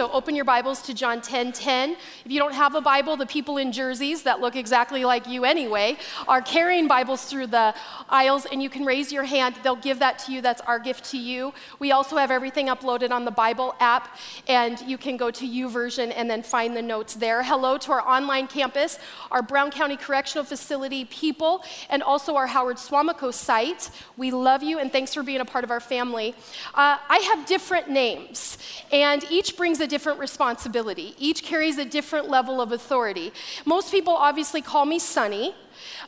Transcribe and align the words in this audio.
So 0.00 0.10
open 0.12 0.34
your 0.34 0.46
Bibles 0.46 0.80
to 0.84 0.94
John 0.94 1.20
10 1.20 1.52
10. 1.52 1.94
If 2.30 2.34
you 2.34 2.38
don't 2.38 2.54
have 2.54 2.76
a 2.76 2.80
Bible, 2.80 3.16
the 3.16 3.26
people 3.26 3.56
in 3.56 3.72
jerseys 3.72 4.22
that 4.22 4.40
look 4.40 4.54
exactly 4.54 5.04
like 5.04 5.26
you 5.26 5.44
anyway 5.44 5.96
are 6.28 6.40
carrying 6.40 6.86
Bibles 6.86 7.24
through 7.24 7.48
the 7.48 7.74
aisles, 8.08 8.46
and 8.46 8.62
you 8.62 8.70
can 8.70 8.84
raise 8.84 9.10
your 9.10 9.24
hand. 9.24 9.56
They'll 9.64 9.74
give 9.74 9.98
that 9.98 10.20
to 10.20 10.32
you. 10.32 10.40
That's 10.40 10.60
our 10.60 10.78
gift 10.78 11.06
to 11.06 11.18
you. 11.18 11.52
We 11.80 11.90
also 11.90 12.18
have 12.18 12.30
everything 12.30 12.68
uploaded 12.68 13.10
on 13.10 13.24
the 13.24 13.32
Bible 13.32 13.74
app, 13.80 14.16
and 14.46 14.80
you 14.82 14.96
can 14.96 15.16
go 15.16 15.32
to 15.32 15.44
YouVersion 15.44 16.12
and 16.14 16.30
then 16.30 16.44
find 16.44 16.76
the 16.76 16.82
notes 16.82 17.14
there. 17.14 17.42
Hello 17.42 17.76
to 17.78 17.90
our 17.90 18.08
online 18.08 18.46
campus, 18.46 19.00
our 19.32 19.42
Brown 19.42 19.72
County 19.72 19.96
Correctional 19.96 20.44
Facility 20.44 21.06
people, 21.06 21.64
and 21.88 22.00
also 22.00 22.36
our 22.36 22.46
Howard 22.46 22.76
Suamico 22.76 23.34
site. 23.34 23.90
We 24.16 24.30
love 24.30 24.62
you, 24.62 24.78
and 24.78 24.92
thanks 24.92 25.14
for 25.14 25.24
being 25.24 25.40
a 25.40 25.44
part 25.44 25.64
of 25.64 25.72
our 25.72 25.80
family. 25.80 26.36
Uh, 26.74 26.98
I 27.08 27.28
have 27.34 27.44
different 27.46 27.90
names, 27.90 28.56
and 28.92 29.24
each 29.24 29.40
each 29.50 29.56
brings 29.56 29.80
a 29.80 29.86
different 29.86 30.20
responsibility, 30.20 31.14
each 31.18 31.42
carries 31.42 31.78
a 31.78 31.84
different 31.84 32.19
level 32.28 32.60
of 32.60 32.72
authority. 32.72 33.32
Most 33.64 33.90
people 33.90 34.14
obviously 34.14 34.62
call 34.62 34.84
me 34.84 34.98
Sunny. 34.98 35.54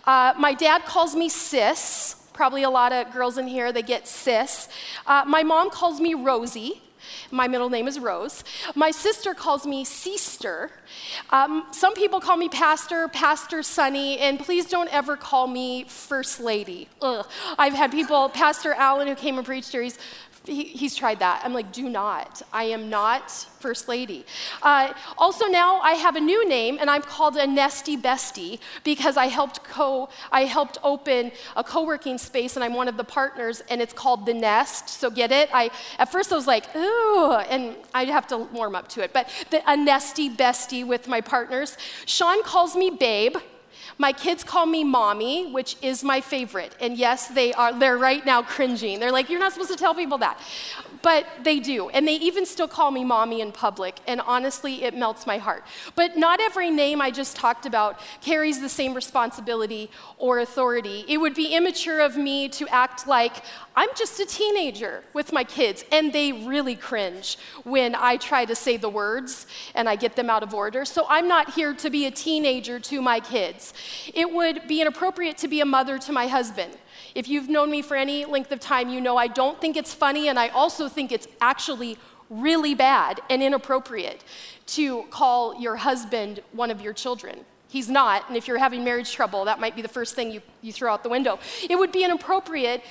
Uh, 0.05 0.35
my 0.39 0.55
dad 0.55 0.85
calls 0.85 1.15
me 1.15 1.29
Sis. 1.29 2.17
Probably 2.33 2.63
a 2.63 2.71
lot 2.71 2.93
of 2.93 3.13
girls 3.13 3.37
in 3.37 3.47
here, 3.47 3.73
they 3.73 3.83
get 3.83 4.09
sis. 4.09 4.69
Uh, 5.07 5.23
my 5.27 5.43
mom 5.43 5.71
calls 5.71 6.01
me 6.01 6.15
Rosie. 6.15 6.81
My 7.31 7.49
middle 7.49 7.69
name 7.69 7.89
is 7.89 7.99
Rose. 7.99 8.45
My 8.75 8.91
sister 8.91 9.35
calls 9.35 9.67
me 9.67 9.85
Sister. 9.85 10.71
Um, 11.31 11.67
some 11.73 11.95
people 11.95 12.21
call 12.21 12.37
me 12.37 12.49
Pastor, 12.49 13.09
Pastor 13.09 13.63
Sunny, 13.63 14.19
and 14.19 14.39
please 14.39 14.67
don't 14.67 14.93
ever 14.93 15.17
call 15.17 15.47
me 15.47 15.85
First 15.85 16.41
Lady. 16.41 16.89
Ugh. 17.01 17.27
I've 17.59 17.75
had 17.75 17.91
people, 17.91 18.29
Pastor 18.29 18.73
Allen, 18.75 19.09
who 19.09 19.15
came 19.15 19.37
and 19.37 19.47
preached 19.47 19.73
here, 19.73 19.83
he's 19.83 19.99
he, 20.45 20.65
he's 20.65 20.95
tried 20.95 21.21
that. 21.21 21.43
I'm 21.45 21.53
like, 21.53 21.73
do 21.73 21.89
not. 21.89 22.43
I 22.53 22.65
am 22.65 22.91
not 22.91 23.31
First 23.31 23.89
Lady. 23.89 24.27
Uh, 24.63 24.93
also, 25.17 25.47
now 25.47 25.81
I 25.81 25.93
have 25.93 26.17
a 26.17 26.21
new 26.21 26.49
name, 26.49 26.79
and 26.81 26.91
I'm 26.91 27.03
called 27.03 27.37
a 27.37 27.47
Nesty 27.47 27.97
Bestie 27.97 28.59
because 28.83 29.17
I 29.17 29.27
helped 29.27 29.63
co 29.63 30.09
I 30.33 30.45
helped 30.45 30.79
open 30.83 31.33
a 31.57 31.63
co-working 31.63 32.19
space, 32.19 32.57
and 32.57 32.65
I'm 32.65 32.75
one 32.75 32.89
of 32.89 32.97
the 32.97 33.05
partners, 33.05 33.63
and 33.71 33.81
it's 33.81 33.93
called 33.93 34.27
the 34.27 34.35
Nest. 34.35 34.89
So 34.89 35.11
get 35.11 35.31
it? 35.31 35.49
I 35.53 35.71
at 35.99 36.11
first 36.11 36.33
I 36.33 36.37
was 36.37 36.47
like, 36.47 36.75
ooh, 36.75 37.35
and 37.35 37.77
I'd 37.95 38.09
have 38.09 38.27
to 38.29 38.39
warm 38.39 38.75
up 38.75 38.89
to 38.89 39.03
it. 39.03 39.13
But 39.13 39.29
the, 39.51 39.63
a 39.71 39.77
Nesty 39.77 40.29
Bestie 40.29 40.87
with 40.87 41.07
my 41.07 41.21
partners. 41.21 41.77
Sean 42.07 42.43
calls 42.43 42.75
me 42.75 42.91
Babe. 42.91 43.37
My 43.99 44.13
kids 44.13 44.45
call 44.45 44.67
me 44.67 44.85
mommy, 44.85 45.51
which 45.51 45.77
is 45.83 46.03
my 46.03 46.21
favorite. 46.21 46.75
And 46.81 46.97
yes, 46.97 47.29
they 47.29 47.53
are, 47.53 47.79
they're 47.79 47.99
right 47.99 48.25
now 48.25 48.43
cringing. 48.43 49.01
They're 49.01 49.13
like, 49.13 49.29
you're 49.29 49.41
not 49.41 49.53
supposed 49.53 49.71
to 49.71 49.77
tell 49.77 49.95
people 49.95 50.19
that. 50.19 50.41
But 51.03 51.27
they 51.43 51.59
do. 51.59 51.89
And 51.91 52.07
they 52.07 52.15
even 52.15 52.47
still 52.47 52.69
call 52.69 52.91
me 52.91 53.05
mommy 53.05 53.41
in 53.41 53.53
public. 53.53 53.99
And 54.07 54.21
honestly, 54.21 54.85
it 54.85 54.95
melts 54.95 55.27
my 55.27 55.39
heart. 55.39 55.65
But 55.95 56.17
not 56.17 56.41
every 56.41 56.71
name 56.71 57.01
I 57.01 57.11
just 57.11 57.37
talked 57.37 57.67
about 57.67 58.01
carries 58.21 58.61
the 58.61 58.69
same 58.69 58.95
responsibility 58.95 59.91
or 60.19 60.39
authority. 60.39 61.05
It 61.09 61.19
would 61.19 61.35
be 61.35 61.55
immature 61.55 62.01
of 62.01 62.17
me 62.17 62.49
to 62.51 62.69
act 62.69 63.07
like 63.07 63.43
I'm 63.75 63.89
just 63.97 64.21
a 64.21 64.27
teenager 64.27 65.03
with 65.13 65.33
my 65.33 65.45
kids. 65.45 65.85
And 65.91 66.13
they 66.13 66.33
really 66.33 66.77
cringe 66.77 67.39
when 67.65 67.95
I 67.95 68.17
try 68.17 68.45
to 68.45 68.55
say 68.55 68.77
the 68.77 68.89
words 68.89 69.47
and 69.75 69.89
I 69.89 69.97
get 69.97 70.15
them 70.15 70.31
out 70.31 70.43
of 70.43 70.55
order. 70.55 70.85
So 70.85 71.07
I'm 71.09 71.27
not 71.27 71.55
here 71.55 71.75
to 71.75 71.91
be 71.91 72.07
a 72.07 72.11
teenager 72.11 72.79
to 72.79 73.03
my 73.03 73.19
kids. 73.19 73.75
It 74.15 74.33
would 74.33 74.69
be 74.69 74.81
inappropriate 74.81 75.39
to 75.39 75.49
be 75.49 75.61
a 75.61 75.65
mother 75.65 75.99
to 75.99 76.13
my 76.13 76.27
husband. 76.27 76.77
If 77.15 77.29
you've 77.29 77.49
known 77.49 77.71
me 77.71 77.83
for 77.83 77.97
any 77.97 78.25
length 78.25 78.53
of 78.53 78.61
time, 78.61 78.89
you 78.89 79.01
know 79.01 79.17
I 79.17 79.27
don't 79.27 79.61
think 79.61 79.77
it's 79.77 79.93
funny, 79.95 80.29
and 80.29 80.39
I 80.39 80.49
also 80.49 80.89
think 80.89 81.13
it's 81.13 81.29
actually 81.41 81.99
really 82.31 82.75
bad 82.75 83.21
and 83.29 83.43
inappropriate 83.43 84.25
to 84.67 85.03
call 85.11 85.61
your 85.61 85.77
husband 85.77 86.41
one 86.53 86.71
of 86.71 86.81
your 86.81 86.93
children. 86.93 87.45
He's 87.69 87.89
not, 87.89 88.29
and 88.29 88.37
if 88.37 88.49
you're 88.49 88.59
having 88.59 88.85
marriage 88.85 89.13
trouble, 89.13 89.45
that 89.47 89.61
might 89.61 89.77
be 89.77 89.83
the 89.83 89.89
first 89.89 90.15
thing 90.15 90.31
you, 90.31 90.43
you 90.61 90.73
throw 90.73 90.93
out 90.93 91.03
the 91.03 91.09
window. 91.09 91.39
It 91.69 91.77
would 91.77 91.93
be 91.93 92.05
inappropriate 92.05 92.83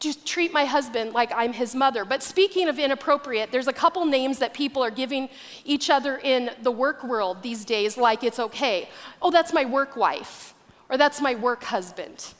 to 0.00 0.24
treat 0.24 0.52
my 0.52 0.64
husband 0.64 1.12
like 1.12 1.32
I'm 1.34 1.52
his 1.52 1.74
mother. 1.74 2.04
But 2.04 2.22
speaking 2.22 2.68
of 2.68 2.78
inappropriate, 2.78 3.52
there's 3.52 3.68
a 3.68 3.72
couple 3.72 4.04
names 4.04 4.38
that 4.40 4.52
people 4.52 4.82
are 4.82 4.90
giving 4.90 5.28
each 5.64 5.88
other 5.88 6.18
in 6.18 6.50
the 6.62 6.70
work 6.70 7.04
world 7.04 7.42
these 7.42 7.64
days, 7.64 7.96
like 7.96 8.22
it's 8.22 8.38
okay. 8.38 8.88
Oh, 9.22 9.30
that's 9.30 9.52
my 9.52 9.64
work 9.64 9.96
wife, 9.96 10.54
or 10.88 10.96
that's 10.96 11.20
my 11.20 11.34
work 11.34 11.64
husband. 11.64 12.34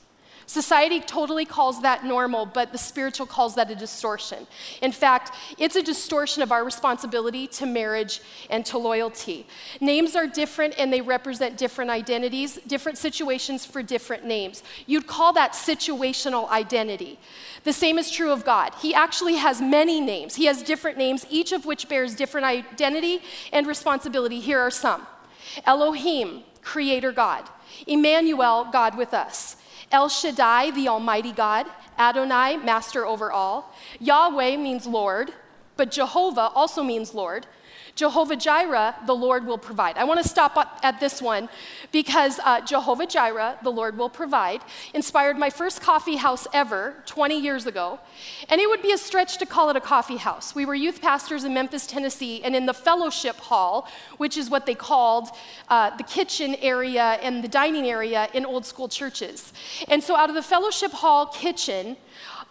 Society 0.47 1.01
totally 1.01 1.45
calls 1.45 1.81
that 1.83 2.05
normal, 2.05 2.45
but 2.45 2.73
the 2.73 2.79
spiritual 2.79 3.27
calls 3.27 3.55
that 3.55 3.71
a 3.71 3.75
distortion. 3.75 4.47
In 4.83 4.93
fact, 4.93 5.35
it's 5.59 5.77
a 5.77 5.83
distortion 5.83 6.43
of 6.43 6.53
our 6.53 6.65
responsibility 6.65 7.47
to 7.49 7.67
marriage 7.67 8.21
and 8.51 8.65
to 8.67 8.79
loyalty. 8.79 9.47
Names 9.81 10.15
are 10.15 10.27
different 10.27 10.75
and 10.79 10.93
they 10.93 11.01
represent 11.01 11.57
different 11.57 11.91
identities, 11.91 12.59
different 12.67 12.99
situations 12.99 13.65
for 13.65 13.83
different 13.83 14.25
names. 14.25 14.63
You'd 14.87 15.07
call 15.07 15.33
that 15.33 15.53
situational 15.53 16.49
identity. 16.51 17.19
The 17.65 17.73
same 17.73 17.99
is 17.99 18.11
true 18.11 18.33
of 18.33 18.45
God. 18.45 18.75
He 18.81 18.95
actually 18.95 19.37
has 19.37 19.61
many 19.61 20.01
names, 20.01 20.35
He 20.35 20.45
has 20.47 20.63
different 20.63 20.99
names, 20.99 21.27
each 21.31 21.53
of 21.53 21.65
which 21.65 21.89
bears 21.89 22.15
different 22.15 22.47
identity 22.47 23.21
and 23.53 23.67
responsibility. 23.67 24.41
Here 24.41 24.61
are 24.61 24.71
some 24.71 25.07
Elohim, 25.65 26.43
Creator 26.63 27.13
God, 27.13 27.49
Emmanuel, 27.87 28.69
God 28.71 28.97
with 28.97 29.15
us. 29.15 29.57
El 29.95 30.09
Shaddai, 30.09 30.73
the 30.73 30.89
Almighty 30.89 31.31
God, 31.31 31.67
Adonai, 31.97 32.57
Master 32.57 33.07
over 33.07 33.31
all. 33.31 33.73
Yahweh 34.01 34.57
means 34.57 34.89
Lord, 34.89 35.33
but 35.77 35.93
Jehovah 35.93 36.51
also 36.53 36.83
means 36.83 37.15
Lord. 37.15 37.47
Jehovah 37.95 38.35
Jireh, 38.35 38.97
the 39.07 39.15
Lord 39.15 39.47
will 39.47 39.59
provide. 39.59 39.97
I 39.97 40.05
want 40.05 40.21
to 40.21 40.29
stop 40.29 40.79
at 40.83 40.99
this 40.99 41.23
one 41.23 41.49
because 41.93 42.41
uh, 42.45 42.61
Jehovah 42.61 43.07
Jireh, 43.07 43.59
the 43.63 43.71
Lord 43.71 43.97
will 43.97 44.09
provide, 44.09 44.63
inspired 44.93 45.39
my 45.39 45.49
first 45.49 45.81
coffee 45.81 46.17
house 46.17 46.49
ever 46.53 46.97
20 47.07 47.39
years 47.39 47.67
ago. 47.67 48.01
And 48.49 48.61
it 48.61 48.69
would 48.69 48.83
be 48.83 48.91
a 48.91 48.99
stretch 48.99 49.39
to 49.39 49.47
call 49.47 49.71
it 49.71 49.77
a 49.77 49.81
coffee 49.81 50.17
house. 50.17 50.57
We 50.57 50.67
were 50.67 50.75
youth 50.75 51.01
pastors 51.01 51.45
in 51.45 51.55
Memphis, 51.55 51.87
Tennessee, 51.87 52.43
and 52.43 52.57
in 52.57 52.67
the 52.67 52.75
fellowship 52.75 53.37
hall, 53.37 53.89
which 54.17 54.37
is 54.37 54.51
what 54.51 54.67
they 54.67 54.75
called 54.75 55.29
uh, 55.69 55.97
the 55.97 56.03
kitchen 56.03 56.57
area 56.57 57.19
and 57.23 57.45
the 57.45 57.49
dining 57.49 57.87
area 57.87 58.29
in 58.35 58.45
old 58.45 58.67
school 58.67 58.89
churches. 58.89 59.53
And 59.87 60.03
so 60.03 60.17
out 60.17 60.29
of 60.29 60.35
the 60.35 60.43
fellowship 60.43 60.91
hall 60.91 61.27
kitchen, 61.27 61.97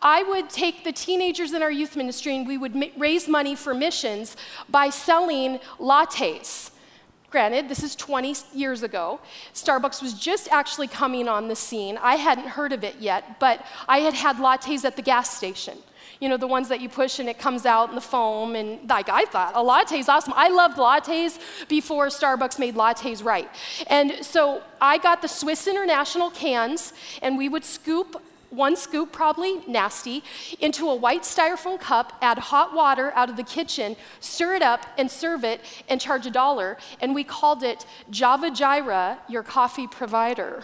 I 0.04 0.22
would 0.24 0.50
take 0.50 0.84
the 0.84 0.92
teenagers 0.92 1.54
in 1.54 1.64
our 1.64 1.72
youth 1.72 1.96
ministry 1.96 2.36
and 2.36 2.46
we 2.46 2.58
would 2.58 2.76
ma- 2.76 2.88
raise 2.98 3.28
money 3.28 3.56
for 3.56 3.74
missions 3.74 4.36
by 4.70 4.90
selling 4.90 5.60
lattes. 5.80 6.72
Granted, 7.32 7.68
this 7.68 7.82
is 7.82 7.96
20 7.96 8.36
years 8.54 8.84
ago. 8.84 9.20
Starbucks 9.56 10.04
was 10.04 10.14
just 10.14 10.50
actually 10.52 10.88
coming 10.88 11.28
on 11.28 11.48
the 11.48 11.56
scene. 11.56 11.98
I 12.00 12.18
hadn't 12.18 12.50
heard 12.50 12.74
of 12.74 12.84
it 12.84 12.98
yet, 13.00 13.40
but 13.40 13.66
I 13.88 14.00
had 14.00 14.14
had 14.14 14.36
lattes 14.36 14.86
at 14.86 14.98
the 14.98 15.02
gas 15.02 15.36
station. 15.36 15.80
You 16.20 16.30
know, 16.30 16.38
the 16.38 16.48
ones 16.48 16.70
that 16.70 16.80
you 16.80 16.90
push 16.90 17.18
and 17.18 17.28
it 17.28 17.40
comes 17.40 17.66
out 17.66 17.90
in 17.90 17.96
the 17.96 18.02
foam. 18.02 18.56
And 18.56 18.88
like, 18.88 19.10
I 19.10 19.26
thought, 19.26 19.54
a 19.56 19.64
latte 19.64 19.98
is 19.98 20.10
awesome. 20.10 20.34
I 20.36 20.50
loved 20.50 20.78
lattes 20.78 21.40
before 21.68 22.08
Starbucks 22.08 22.60
made 22.60 22.76
lattes 22.76 23.26
right. 23.26 23.50
And 23.88 24.14
so 24.22 24.62
I 24.80 25.00
got 25.00 25.22
the 25.22 25.28
Swiss 25.28 25.66
International 25.66 26.30
cans, 26.30 26.94
and 27.22 27.36
we 27.38 27.50
would 27.50 27.66
scoop 27.66 28.22
one 28.54 28.76
scoop, 28.76 29.12
probably 29.12 29.60
nasty, 29.68 30.24
into 30.60 30.90
a 30.90 30.96
white 30.96 31.24
styrofoam 31.24 31.80
cup, 31.80 32.14
add 32.22 32.38
hot 32.38 32.74
water 32.74 33.12
out 33.16 33.30
of 33.30 33.38
the 33.38 33.44
kitchen, 33.44 33.96
stir 34.20 34.56
it 34.56 34.62
up, 34.62 34.86
and 34.98 35.10
serve 35.10 35.44
it, 35.44 35.62
and 35.90 36.00
charge 36.00 36.26
a 36.26 36.32
dollar. 36.32 36.78
And 37.02 37.16
we 37.16 37.24
called 37.24 37.64
it 37.64 37.86
Java 38.10 38.52
Jireh, 38.52 39.20
your 39.28 39.44
coffee 39.44 39.88
provider. 39.88 40.64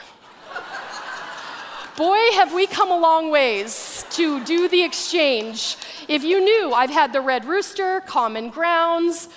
Boy, 1.97 2.31
have 2.35 2.53
we 2.53 2.65
come 2.65 2.91
a 2.91 2.97
long 2.97 3.29
ways 3.29 4.05
to 4.11 4.41
do 4.45 4.69
the 4.69 4.83
exchange. 4.83 5.75
If 6.07 6.23
you 6.23 6.39
knew, 6.39 6.71
I've 6.71 6.89
had 6.89 7.11
the 7.11 7.19
Red 7.19 7.43
Rooster, 7.43 8.01
Common 8.01 8.49
Grounds, 8.49 9.27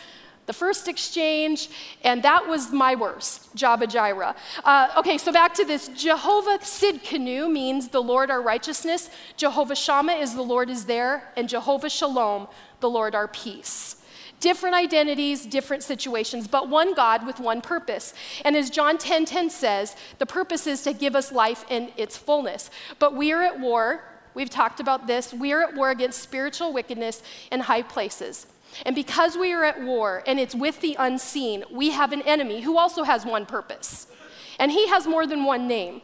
the 0.47 0.53
first 0.53 0.89
exchange, 0.89 1.71
and 2.03 2.23
that 2.25 2.49
was 2.49 2.73
my 2.73 2.95
worst, 2.95 3.55
Java 3.55 3.87
Jireh. 3.87 4.35
Uh, 4.65 4.89
okay, 4.97 5.17
so 5.17 5.33
back 5.33 5.55
to 5.55 5.65
this. 5.65 5.89
Jehovah 5.89 6.59
Sidkenu 6.59 7.51
means 7.51 7.89
the 7.89 8.03
Lord 8.03 8.31
our 8.31 8.43
righteousness. 8.43 9.09
Jehovah 9.37 9.77
Shammah 9.77 10.15
is 10.15 10.35
the 10.35 10.43
Lord 10.43 10.69
is 10.69 10.87
there, 10.87 11.31
and 11.37 11.49
Jehovah 11.49 11.89
Shalom, 11.89 12.49
the 12.81 12.91
Lord 12.91 13.15
our 13.15 13.29
peace. 13.29 13.97
Different 14.41 14.75
identities, 14.75 15.47
different 15.47 15.85
situations, 15.85 16.49
but 16.49 16.69
one 16.69 16.95
God 16.95 17.25
with 17.25 17.39
one 17.39 17.61
purpose. 17.61 18.13
And 18.45 18.57
as 18.57 18.69
John 18.69 18.99
10:10 18.99 19.01
10, 19.01 19.25
10 19.27 19.51
says, 19.51 19.95
the 20.19 20.27
purpose 20.27 20.67
is 20.67 20.83
to 20.83 20.93
give 20.93 21.15
us 21.15 21.31
life 21.31 21.65
in 21.71 21.93
its 21.97 22.17
fullness. 22.17 22.69
But 22.99 23.15
we 23.15 23.33
are 23.33 23.43
at 23.43 23.61
war. 23.61 24.03
We've 24.35 24.51
talked 24.51 24.81
about 24.81 25.07
this. 25.07 25.33
We 25.33 25.53
are 25.53 25.63
at 25.63 25.77
war 25.77 25.91
against 25.91 26.21
spiritual 26.21 26.73
wickedness 26.73 27.23
in 27.53 27.61
high 27.61 27.83
places. 27.83 28.49
And 28.85 28.95
because 28.95 29.37
we 29.37 29.53
are 29.53 29.65
at 29.65 29.83
war 29.83 30.23
and 30.27 30.41
it's 30.41 30.55
with 30.55 30.81
the 30.81 30.97
unseen, 30.99 31.65
we 31.71 31.91
have 31.91 32.13
an 32.13 32.23
enemy 32.23 32.63
who 32.63 32.79
also 32.79 33.03
has 33.05 33.25
one 33.25 33.47
purpose. 33.47 34.07
And 34.59 34.73
he 34.73 34.89
has 34.89 35.07
more 35.07 35.27
than 35.27 35.45
one 35.45 35.67
name, 35.67 36.03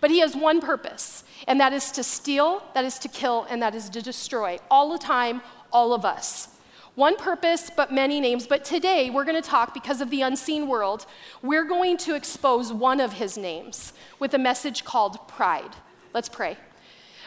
but 0.00 0.10
he 0.10 0.20
has 0.20 0.34
one 0.34 0.60
purpose, 0.60 1.24
and 1.46 1.60
that 1.60 1.72
is 1.72 1.90
to 1.92 2.02
steal, 2.02 2.62
that 2.74 2.84
is 2.84 2.98
to 3.00 3.08
kill, 3.08 3.46
and 3.50 3.62
that 3.62 3.74
is 3.74 3.88
to 3.90 4.02
destroy 4.02 4.58
all 4.70 4.90
the 4.92 4.98
time, 4.98 5.42
all 5.72 5.92
of 5.92 6.04
us. 6.04 6.48
One 6.94 7.16
purpose, 7.16 7.70
but 7.74 7.92
many 7.92 8.20
names. 8.20 8.46
But 8.46 8.64
today, 8.64 9.10
we're 9.10 9.24
going 9.24 9.40
to 9.40 9.48
talk 9.48 9.72
because 9.72 10.00
of 10.00 10.10
the 10.10 10.22
unseen 10.22 10.66
world. 10.66 11.06
We're 11.40 11.64
going 11.64 11.96
to 11.98 12.14
expose 12.14 12.72
one 12.72 13.00
of 13.00 13.14
his 13.14 13.38
names 13.38 13.92
with 14.18 14.34
a 14.34 14.38
message 14.38 14.84
called 14.84 15.28
pride. 15.28 15.76
Let's 16.12 16.28
pray. 16.28 16.58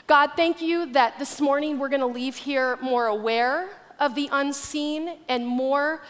God, 0.06 0.32
thank 0.36 0.62
you 0.62 0.92
that 0.92 1.18
this 1.18 1.40
morning 1.40 1.80
we're 1.80 1.90
going 1.90 2.02
to 2.02 2.06
leave 2.06 2.36
here 2.36 2.78
more 2.82 3.08
aware 3.08 3.70
of 4.04 4.16
the 4.16 4.30
unseen 4.32 5.18
and 5.28 5.46
more 5.46 6.04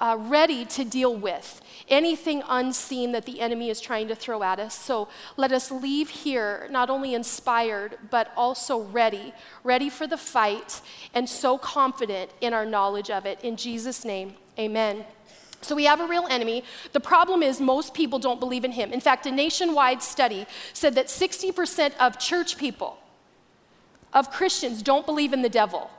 uh, 0.00 0.16
ready 0.18 0.64
to 0.64 0.84
deal 0.84 1.14
with 1.14 1.60
anything 1.90 2.42
unseen 2.48 3.12
that 3.12 3.26
the 3.26 3.40
enemy 3.40 3.68
is 3.68 3.80
trying 3.80 4.08
to 4.08 4.14
throw 4.14 4.42
at 4.42 4.60
us. 4.60 4.74
So 4.74 5.08
let 5.36 5.52
us 5.52 5.70
leave 5.70 6.08
here 6.08 6.68
not 6.70 6.88
only 6.88 7.14
inspired, 7.14 7.98
but 8.10 8.32
also 8.36 8.80
ready, 8.80 9.34
ready 9.64 9.90
for 9.90 10.06
the 10.06 10.16
fight, 10.16 10.80
and 11.12 11.28
so 11.28 11.58
confident 11.58 12.30
in 12.40 12.54
our 12.54 12.64
knowledge 12.64 13.10
of 13.10 13.26
it. 13.26 13.40
In 13.42 13.56
Jesus' 13.56 14.04
name, 14.04 14.34
amen. 14.58 15.04
So 15.62 15.74
we 15.74 15.84
have 15.84 16.00
a 16.00 16.06
real 16.06 16.26
enemy. 16.30 16.64
The 16.92 17.00
problem 17.00 17.42
is 17.42 17.60
most 17.60 17.92
people 17.92 18.18
don't 18.18 18.40
believe 18.40 18.64
in 18.64 18.72
him. 18.72 18.92
In 18.92 19.00
fact, 19.00 19.26
a 19.26 19.30
nationwide 19.30 20.02
study 20.02 20.46
said 20.72 20.94
that 20.94 21.08
60% 21.08 21.92
of 21.98 22.18
church 22.18 22.56
people, 22.56 22.96
of 24.14 24.30
Christians, 24.30 24.80
don't 24.80 25.04
believe 25.04 25.34
in 25.34 25.42
the 25.42 25.50
devil. 25.50 25.90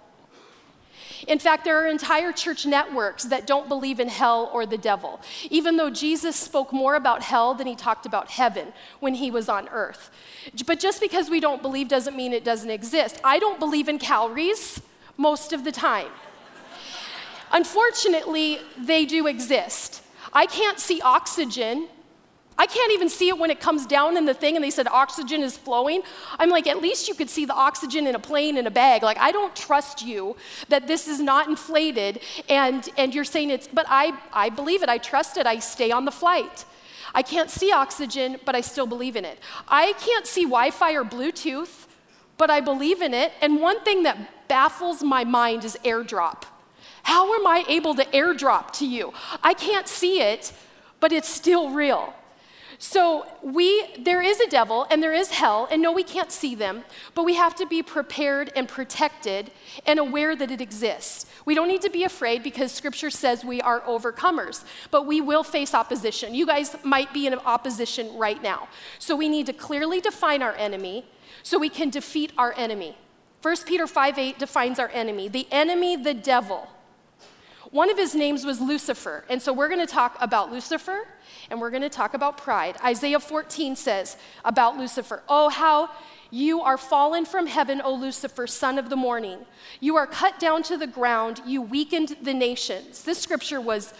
In 1.28 1.40
fact, 1.40 1.64
there 1.64 1.84
are 1.84 1.88
entire 1.88 2.32
church 2.32 2.66
networks 2.66 3.26
that 3.26 3.46
don't 3.46 3.68
believe 3.68 4.00
in 4.00 4.08
hell 4.08 4.50
or 4.54 4.66
the 4.66 4.78
devil, 4.78 5.22
even 5.50 5.78
though 5.78 5.90
Jesus 5.90 6.36
spoke 6.36 6.74
more 6.74 6.96
about 6.96 7.22
hell 7.24 7.54
than 7.54 7.68
he 7.68 7.76
talked 7.76 8.06
about 8.06 8.30
heaven 8.30 8.74
when 9.00 9.16
he 9.16 9.30
was 9.32 9.50
on 9.50 9.68
earth. 9.70 10.10
But 10.66 10.80
just 10.80 11.00
because 11.02 11.30
we 11.30 11.40
don't 11.40 11.62
believe 11.62 11.88
doesn't 11.88 12.16
mean 12.16 12.34
it 12.34 12.44
doesn't 12.44 12.70
exist. 12.70 13.20
I 13.24 13.40
don't 13.40 13.60
believe 13.60 13.88
in 13.88 14.00
calories 14.00 14.82
most 15.18 15.54
of 15.54 15.64
the 15.64 15.72
time. 15.72 16.08
Unfortunately, 17.52 18.60
they 18.78 19.06
do 19.06 19.28
exist. 19.28 20.02
I 20.34 20.46
can't 20.46 20.80
see 20.80 21.02
oxygen 21.02 21.90
I 22.62 22.68
can't 22.68 22.92
even 22.92 23.10
see 23.10 23.28
it 23.28 23.40
when 23.40 23.50
it 23.50 23.60
comes 23.60 23.88
down 23.88 24.18
in 24.18 24.26
the 24.26 24.36
thing 24.36 24.56
and 24.56 24.64
they 24.64 24.70
said 24.70 24.88
oxygen 24.88 25.42
is 25.42 25.58
flowing. 25.58 26.04
I'm 26.38 26.52
like, 26.52 26.68
at 26.68 26.80
least 26.80 27.08
you 27.08 27.16
could 27.16 27.28
see 27.28 27.44
the 27.44 27.56
oxygen 27.56 28.06
in 28.06 28.14
a 28.14 28.20
plane 28.20 28.56
in 28.56 28.68
a 28.68 28.70
bag. 28.70 29.02
Like, 29.02 29.18
I 29.18 29.32
don't 29.32 29.56
trust 29.56 30.04
you 30.04 30.36
that 30.70 30.86
this 30.86 31.08
is 31.08 31.20
not 31.20 31.48
inflated 31.48 32.20
and, 32.48 32.88
and 33.00 33.16
you're 33.16 33.24
saying 33.24 33.50
it's, 33.50 33.68
but 33.68 33.88
I, 33.90 34.16
I 34.32 34.50
believe 34.50 34.84
it. 34.84 34.90
I 34.90 35.00
trust 35.00 35.38
it. 35.38 35.48
I 35.48 35.58
stay 35.58 35.90
on 35.90 36.06
the 36.06 36.12
flight. 36.12 36.66
I 37.16 37.24
can't 37.24 37.50
see 37.50 37.72
oxygen, 37.72 38.38
but 38.46 38.54
I 38.54 38.62
still 38.62 38.86
believe 38.86 39.16
in 39.16 39.26
it. 39.26 39.40
I 39.68 39.94
can't 39.94 40.28
see 40.28 40.44
Wi 40.44 40.70
Fi 40.70 40.94
or 40.94 41.04
Bluetooth, 41.04 41.88
but 42.38 42.52
I 42.52 42.62
believe 42.62 43.02
in 43.02 43.16
it. 43.16 43.34
And 43.42 43.60
one 43.60 43.84
thing 43.84 44.04
that 44.04 44.48
baffles 44.48 45.02
my 45.02 45.24
mind 45.24 45.66
is 45.66 45.80
airdrop. 45.84 46.44
How 47.02 47.34
am 47.34 47.48
I 47.48 47.66
able 47.68 47.96
to 47.96 48.06
airdrop 48.06 48.70
to 48.74 48.86
you? 48.86 49.14
I 49.42 49.56
can't 49.56 49.88
see 49.88 50.22
it, 50.22 50.54
but 51.00 51.12
it's 51.12 51.28
still 51.28 51.72
real. 51.72 52.14
So 52.84 53.28
we 53.44 53.94
there 54.00 54.24
is 54.24 54.40
a 54.40 54.50
devil 54.50 54.88
and 54.90 55.04
there 55.04 55.14
is 55.14 55.30
hell 55.30 55.68
and 55.70 55.84
no 55.84 55.92
we 55.92 56.02
can't 56.02 56.32
see 56.32 56.56
them, 56.56 56.84
but 57.14 57.26
we 57.26 57.36
have 57.36 57.54
to 57.58 57.68
be 57.68 57.84
prepared 57.84 58.52
and 58.56 58.68
protected 58.68 59.52
and 59.86 60.00
aware 60.00 60.36
that 60.36 60.50
it 60.50 60.62
exists. 60.62 61.28
We 61.46 61.54
don't 61.54 61.68
need 61.68 61.84
to 61.84 61.92
be 61.92 62.04
afraid 62.04 62.42
because 62.42 62.72
scripture 62.72 63.12
says 63.12 63.46
we 63.46 63.62
are 63.62 63.82
overcomers, 63.82 64.64
but 64.90 65.06
we 65.06 65.22
will 65.22 65.44
face 65.44 65.76
opposition. 65.76 66.34
You 66.34 66.48
guys 66.48 66.76
might 66.84 67.14
be 67.14 67.28
in 67.28 67.36
opposition 67.36 68.18
right 68.18 68.42
now. 68.42 68.68
So 68.98 69.16
we 69.16 69.30
need 69.30 69.46
to 69.46 69.54
clearly 69.54 70.02
define 70.02 70.42
our 70.42 70.56
enemy 70.56 71.06
so 71.44 71.60
we 71.60 71.70
can 71.70 71.92
defeat 71.92 72.32
our 72.36 72.52
enemy. 72.58 72.98
1 73.44 73.58
Peter 73.68 73.86
5 73.86 74.18
8 74.18 74.40
defines 74.40 74.80
our 74.80 74.90
enemy. 74.90 75.28
The 75.28 75.48
enemy, 75.52 75.98
the 75.98 76.16
devil. 76.16 76.68
One 77.72 77.90
of 77.90 77.98
his 77.98 78.14
names 78.14 78.46
was 78.46 78.60
Lucifer. 78.60 79.24
And 79.30 79.42
so 79.42 79.54
we're 79.54 79.70
going 79.70 79.80
to 79.80 79.92
talk 79.92 80.18
about 80.20 80.52
Lucifer 80.52 81.08
and 81.50 81.60
we're 81.60 81.70
going 81.70 81.82
to 81.82 81.90
talk 81.90 82.14
about 82.14 82.38
pride. 82.38 82.76
Isaiah 82.84 83.20
14 83.20 83.78
says 83.78 84.18
about 84.44 84.78
Lucifer, 84.78 85.24
Oh, 85.30 85.50
how 85.50 85.90
you 86.32 86.62
are 86.62 86.78
fallen 86.78 87.26
from 87.26 87.48
heaven, 87.48 87.82
O 87.82 87.94
Lucifer, 87.94 88.46
son 88.46 88.78
of 88.78 88.90
the 88.90 88.96
morning. 88.98 89.40
You 89.80 89.96
are 89.96 90.08
cut 90.08 90.40
down 90.40 90.64
to 90.64 90.78
the 90.78 90.88
ground. 90.88 91.42
You 91.46 91.62
weakened 91.62 92.18
the 92.22 92.34
nations. 92.34 93.04
This 93.04 93.20
scripture 93.20 93.62
was 93.62 93.94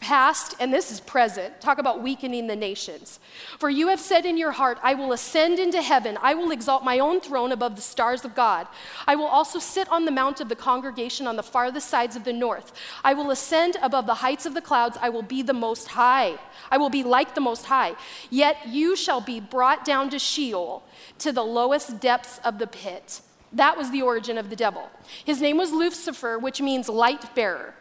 past 0.00 0.54
and 0.60 0.72
this 0.72 0.90
is 0.90 1.00
present. 1.00 1.60
Talk 1.60 1.78
about 1.78 2.02
weakening 2.02 2.46
the 2.46 2.56
nations. 2.56 3.18
For 3.58 3.68
you 3.70 3.88
have 3.88 4.00
said 4.00 4.26
in 4.26 4.36
your 4.36 4.52
heart, 4.52 4.78
I 4.82 4.94
will 4.94 5.12
ascend 5.12 5.58
into 5.58 5.82
heaven. 5.82 6.18
I 6.22 6.34
will 6.34 6.50
exalt 6.50 6.84
my 6.84 6.98
own 6.98 7.20
throne 7.20 7.52
above 7.52 7.76
the 7.76 7.82
stars 7.82 8.24
of 8.24 8.34
God. 8.34 8.66
I 9.06 9.16
will 9.16 9.26
also 9.26 9.58
sit 9.58 9.88
on 9.90 10.04
the 10.04 10.10
mount 10.10 10.40
of 10.40 10.48
the 10.48 10.56
congregation 10.56 11.26
on 11.26 11.36
the 11.36 11.42
farthest 11.42 11.88
sides 11.88 12.16
of 12.16 12.24
the 12.24 12.32
north. 12.32 12.72
I 13.04 13.14
will 13.14 13.30
ascend 13.30 13.76
above 13.82 14.06
the 14.06 14.14
heights 14.14 14.46
of 14.46 14.54
the 14.54 14.60
clouds. 14.60 14.98
I 15.00 15.08
will 15.08 15.22
be 15.22 15.42
the 15.42 15.52
most 15.52 15.88
high. 15.88 16.38
I 16.70 16.78
will 16.78 16.90
be 16.90 17.02
like 17.02 17.34
the 17.34 17.40
most 17.40 17.66
high. 17.66 17.94
Yet 18.30 18.68
you 18.68 18.96
shall 18.96 19.20
be 19.20 19.40
brought 19.40 19.84
down 19.84 20.10
to 20.10 20.18
Sheol, 20.18 20.82
to 21.18 21.32
the 21.32 21.44
lowest 21.44 22.00
depths 22.00 22.38
of 22.44 22.58
the 22.58 22.66
pit. 22.66 23.20
That 23.52 23.76
was 23.76 23.90
the 23.90 24.02
origin 24.02 24.38
of 24.38 24.50
the 24.50 24.56
devil. 24.56 24.90
His 25.24 25.40
name 25.40 25.56
was 25.56 25.72
Lucifer, 25.72 26.38
which 26.38 26.60
means 26.60 26.88
light 26.88 27.34
bearer. 27.34 27.74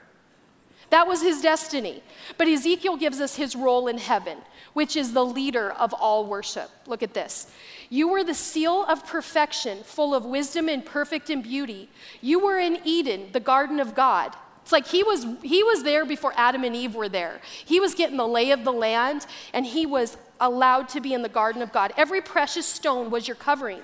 That 0.90 1.08
was 1.08 1.22
his 1.22 1.42
destiny. 1.42 2.04
But 2.38 2.48
Ezekiel 2.48 2.98
gives 2.98 3.20
us 3.20 3.36
his 3.36 3.56
role 3.56 3.88
in 3.88 3.98
heaven, 3.98 4.40
which 4.74 4.96
is 4.96 5.14
the 5.14 5.26
leader 5.26 5.72
of 5.72 5.94
all 5.94 6.26
worship. 6.26 6.70
Look 6.86 7.04
at 7.04 7.14
this. 7.14 7.52
You 7.90 8.08
were 8.08 8.24
the 8.24 8.34
seal 8.34 8.86
of 8.88 9.06
perfection, 9.06 9.84
full 9.84 10.14
of 10.14 10.26
wisdom 10.26 10.70
and 10.70 10.86
perfect 10.86 11.30
in 11.30 11.42
beauty. 11.42 11.90
You 12.22 12.40
were 12.40 12.60
in 12.60 12.80
Eden, 12.84 13.30
the 13.32 13.40
garden 13.40 13.80
of 13.80 13.96
God. 13.96 14.36
It's 14.64 14.72
like 14.72 14.88
he 14.88 15.04
was, 15.04 15.26
he 15.44 15.62
was 15.62 15.84
there 15.84 16.06
before 16.06 16.34
Adam 16.36 16.64
and 16.64 16.76
Eve 16.76 16.96
were 16.96 17.10
there. 17.10 17.40
He 17.64 17.80
was 17.80 17.94
getting 17.94 18.18
the 18.18 18.28
lay 18.28 18.50
of 18.50 18.64
the 18.64 18.74
land, 18.74 19.28
and 19.54 19.64
he 19.64 19.86
was 19.86 20.18
allowed 20.40 20.90
to 20.90 21.02
be 21.02 21.14
in 21.14 21.22
the 21.22 21.30
garden 21.30 21.62
of 21.62 21.72
God. 21.72 21.94
Every 21.96 22.22
precious 22.22 22.66
stone 22.66 23.12
was 23.12 23.28
your 23.28 23.36
covering. 23.36 23.82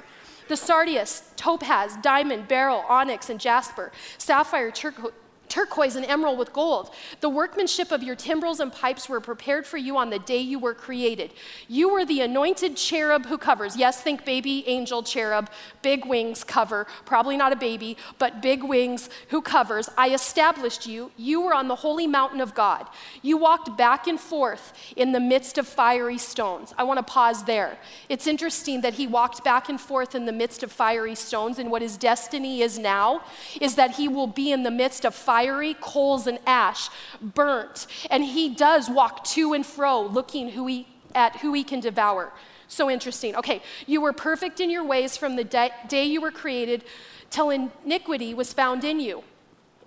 The 0.48 0.58
sardius, 0.58 1.31
topaz, 1.36 1.96
diamond, 2.01 2.48
beryl, 2.48 2.84
onyx, 2.89 3.29
and 3.29 3.39
jasper, 3.39 3.91
sapphire, 4.17 4.72
turquoise 4.72 5.13
turquoise 5.51 5.98
and 5.98 6.05
emerald 6.05 6.39
with 6.39 6.53
gold. 6.53 6.89
The 7.20 7.29
workmanship 7.29 7.91
of 7.91 8.01
your 8.01 8.15
timbrels 8.15 8.62
and 8.62 8.72
pipes 8.72 9.10
were 9.10 9.20
prepared 9.20 9.67
for 9.67 9.77
you 9.77 9.98
on 9.98 10.10
the 10.10 10.17
day 10.17 10.38
you 10.38 10.58
were 10.58 10.74
created. 10.74 11.34
You 11.67 11.91
were 11.91 12.05
the 12.05 12.22
anointed 12.22 12.77
cherub 12.77 13.25
who 13.25 13.38
covers. 13.38 13.75
Yes, 13.75 14.01
think 14.01 14.24
baby 14.24 14.63
angel 14.67 15.03
cherub, 15.03 15.50
big 15.81 16.05
wings 16.05 16.46
cover, 16.46 16.88
probably 17.05 17.36
not 17.36 17.51
a 17.51 17.58
baby, 17.58 17.98
but 18.17 18.41
big 18.41 18.63
wings 18.63 19.10
who 19.27 19.41
covers. 19.41 19.89
I 19.98 20.13
established 20.13 20.88
you. 20.88 21.12
You 21.17 21.41
were 21.41 21.53
on 21.53 21.67
the 21.67 21.75
holy 21.75 22.08
mountain 22.08 22.39
of 22.39 22.55
God. 22.55 22.88
You 23.22 23.36
walked 23.38 23.77
back 23.77 24.08
and 24.08 24.20
forth 24.20 24.72
in 24.96 25.12
the 25.12 25.20
midst 25.20 25.58
of 25.58 25.67
fiery 25.67 26.17
stones. 26.17 26.74
I 26.77 26.84
want 26.86 26.98
to 27.00 27.03
pause 27.03 27.43
there. 27.43 27.77
It's 28.08 28.25
interesting 28.25 28.79
that 28.81 28.93
he 28.93 29.05
walked 29.05 29.43
back 29.43 29.67
and 29.67 29.81
forth 29.81 30.15
in 30.15 30.25
the 30.25 30.31
midst 30.31 30.63
of 30.63 30.72
fiery 30.72 31.15
stones, 31.15 31.60
and 31.60 31.70
what 31.70 31.81
his 31.81 31.98
destiny 31.98 32.62
is 32.62 32.79
now 32.79 33.24
is 33.60 33.75
that 33.75 33.91
he 33.96 34.08
will 34.08 34.27
be 34.27 34.53
in 34.53 34.63
the 34.63 34.72
midst 34.72 35.03
of 35.03 35.13
fire 35.13 35.40
fiery 35.41 35.75
coals 35.81 36.27
and 36.27 36.39
ash, 36.45 36.89
burnt. 37.19 37.88
And 38.12 38.24
he 38.24 38.50
does 38.50 38.89
walk 38.89 39.24
to 39.36 39.53
and 39.53 39.65
fro, 39.65 40.01
looking 40.01 40.50
who 40.50 40.67
he, 40.67 40.88
at 41.15 41.38
who 41.38 41.53
he 41.53 41.63
can 41.63 41.79
devour. 41.79 42.31
So 42.67 42.89
interesting. 42.89 43.36
Okay, 43.36 43.62
you 43.88 44.01
were 44.01 44.13
perfect 44.13 44.60
in 44.60 44.69
your 44.69 44.83
ways 44.83 45.17
from 45.17 45.36
the 45.36 45.43
day 45.43 46.05
you 46.05 46.21
were 46.21 46.31
created 46.31 46.83
till 47.31 47.50
iniquity 47.50 48.33
was 48.33 48.53
found 48.53 48.83
in 48.83 49.00
you 49.00 49.24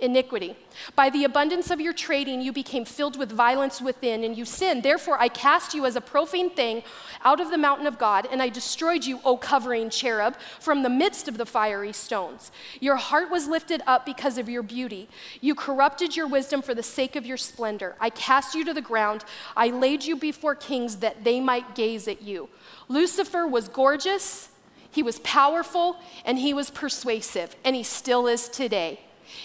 iniquity. 0.04 0.56
By 0.94 1.10
the 1.10 1.24
abundance 1.24 1.70
of 1.70 1.80
your 1.80 1.92
trading, 1.92 2.40
you 2.40 2.52
became 2.52 2.84
filled 2.84 3.16
with 3.16 3.32
violence 3.32 3.80
within, 3.80 4.22
and 4.22 4.36
you 4.36 4.44
sinned. 4.44 4.82
Therefore, 4.82 5.18
I 5.18 5.28
cast 5.28 5.74
you 5.74 5.86
as 5.86 5.96
a 5.96 6.00
profane 6.00 6.50
thing 6.50 6.82
out 7.24 7.40
of 7.40 7.50
the 7.50 7.58
mountain 7.58 7.86
of 7.86 7.98
God, 7.98 8.28
and 8.30 8.42
I 8.42 8.48
destroyed 8.48 9.04
you, 9.04 9.20
O 9.24 9.36
covering 9.36 9.90
cherub, 9.90 10.36
from 10.60 10.82
the 10.82 10.90
midst 10.90 11.26
of 11.26 11.38
the 11.38 11.46
fiery 11.46 11.92
stones. 11.92 12.52
Your 12.80 12.96
heart 12.96 13.30
was 13.30 13.48
lifted 13.48 13.82
up 13.86 14.04
because 14.04 14.38
of 14.38 14.48
your 14.48 14.62
beauty. 14.62 15.08
You 15.40 15.54
corrupted 15.54 16.16
your 16.16 16.26
wisdom 16.26 16.62
for 16.62 16.74
the 16.74 16.82
sake 16.82 17.16
of 17.16 17.24
your 17.24 17.36
splendor. 17.38 17.96
I 18.00 18.10
cast 18.10 18.54
you 18.54 18.64
to 18.66 18.74
the 18.74 18.82
ground. 18.82 19.24
I 19.56 19.68
laid 19.68 20.04
you 20.04 20.16
before 20.16 20.54
kings 20.54 20.96
that 20.96 21.24
they 21.24 21.40
might 21.40 21.74
gaze 21.74 22.06
at 22.06 22.22
you. 22.22 22.48
Lucifer 22.88 23.46
was 23.46 23.68
gorgeous. 23.68 24.50
He 24.90 25.02
was 25.02 25.18
powerful 25.20 25.96
and 26.24 26.38
he 26.38 26.54
was 26.54 26.70
persuasive, 26.70 27.56
and 27.64 27.74
he 27.74 27.82
still 27.82 28.28
is 28.28 28.48
today. 28.48 29.00